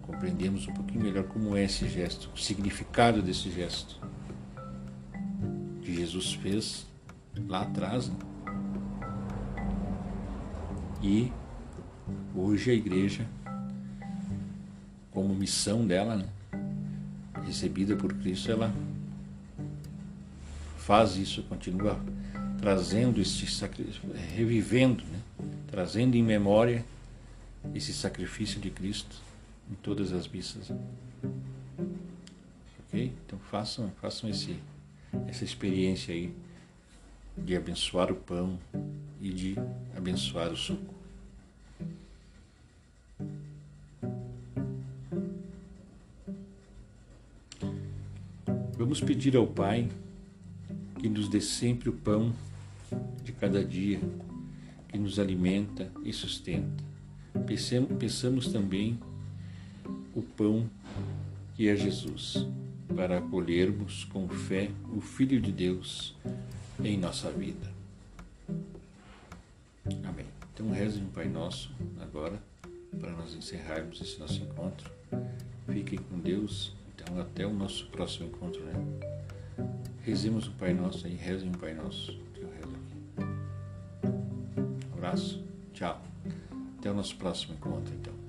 Compreendemos 0.00 0.66
um 0.66 0.72
pouquinho 0.72 1.02
melhor 1.02 1.24
como 1.24 1.54
é 1.54 1.64
esse 1.64 1.86
gesto, 1.86 2.30
o 2.34 2.38
significado 2.38 3.20
desse 3.20 3.50
gesto 3.50 4.00
que 5.82 5.94
Jesus 5.94 6.32
fez 6.32 6.86
lá 7.46 7.60
atrás. 7.60 8.08
Né? 8.08 8.16
E 11.02 11.30
hoje 12.34 12.70
a 12.70 12.74
igreja, 12.74 13.28
como 15.10 15.34
missão 15.34 15.86
dela, 15.86 16.16
né? 16.16 16.28
recebida 17.44 17.94
por 17.96 18.14
Cristo, 18.14 18.50
ela 18.50 18.72
faz 20.90 21.16
isso, 21.16 21.44
continua 21.44 21.96
trazendo 22.58 23.20
este 23.20 23.48
sacrifício, 23.48 24.02
revivendo, 24.34 25.04
né? 25.04 25.20
trazendo 25.68 26.16
em 26.16 26.22
memória 26.22 26.84
esse 27.72 27.92
sacrifício 27.92 28.60
de 28.60 28.72
Cristo 28.72 29.14
em 29.70 29.76
todas 29.76 30.12
as 30.12 30.26
missas. 30.26 30.68
Ok? 32.80 33.12
Então 33.24 33.38
façam, 33.52 33.92
façam 34.00 34.28
esse, 34.28 34.56
essa 35.28 35.44
experiência 35.44 36.12
aí 36.12 36.34
de 37.38 37.56
abençoar 37.56 38.10
o 38.10 38.16
pão 38.16 38.58
e 39.20 39.30
de 39.30 39.54
abençoar 39.96 40.50
o 40.50 40.56
suco. 40.56 40.92
Vamos 48.76 49.00
pedir 49.00 49.36
ao 49.36 49.46
Pai 49.46 49.88
que 51.00 51.08
nos 51.08 51.30
dê 51.30 51.40
sempre 51.40 51.88
o 51.88 51.94
pão 51.94 52.30
de 53.24 53.32
cada 53.32 53.64
dia, 53.64 53.98
que 54.88 54.98
nos 54.98 55.18
alimenta 55.18 55.90
e 56.04 56.12
sustenta. 56.12 56.84
Peçamos 57.98 58.48
também 58.48 59.00
o 60.14 60.20
pão 60.20 60.68
que 61.54 61.68
é 61.68 61.74
Jesus, 61.74 62.46
para 62.94 63.16
acolhermos 63.16 64.04
com 64.04 64.28
fé 64.28 64.70
o 64.94 65.00
Filho 65.00 65.40
de 65.40 65.50
Deus 65.50 66.14
em 66.84 66.98
nossa 66.98 67.30
vida. 67.30 67.72
Amém. 70.04 70.26
Então 70.52 70.70
rezem 70.70 71.02
o 71.04 71.08
Pai 71.08 71.28
Nosso 71.28 71.74
agora, 71.98 72.42
para 73.00 73.12
nós 73.12 73.34
encerrarmos 73.34 74.02
esse 74.02 74.20
nosso 74.20 74.42
encontro. 74.42 74.90
Fiquem 75.66 75.98
com 75.98 76.18
Deus. 76.18 76.74
Então, 76.94 77.18
até 77.18 77.46
o 77.46 77.54
nosso 77.54 77.86
próximo 77.86 78.26
encontro, 78.26 78.62
né? 78.66 78.74
Rezemos 80.02 80.46
o 80.48 80.52
Pai 80.52 80.72
Nosso 80.72 81.06
aí, 81.06 81.14
rezem 81.14 81.50
o 81.50 81.58
Pai 81.58 81.74
Nosso, 81.74 82.18
que 82.34 82.40
eu 82.40 82.48
rezo 82.50 82.74
aqui. 82.74 83.24
Um 84.90 84.94
abraço, 84.94 85.44
tchau. 85.72 86.02
Até 86.78 86.90
o 86.90 86.94
nosso 86.94 87.16
próximo 87.16 87.54
encontro, 87.54 87.94
então. 87.94 88.19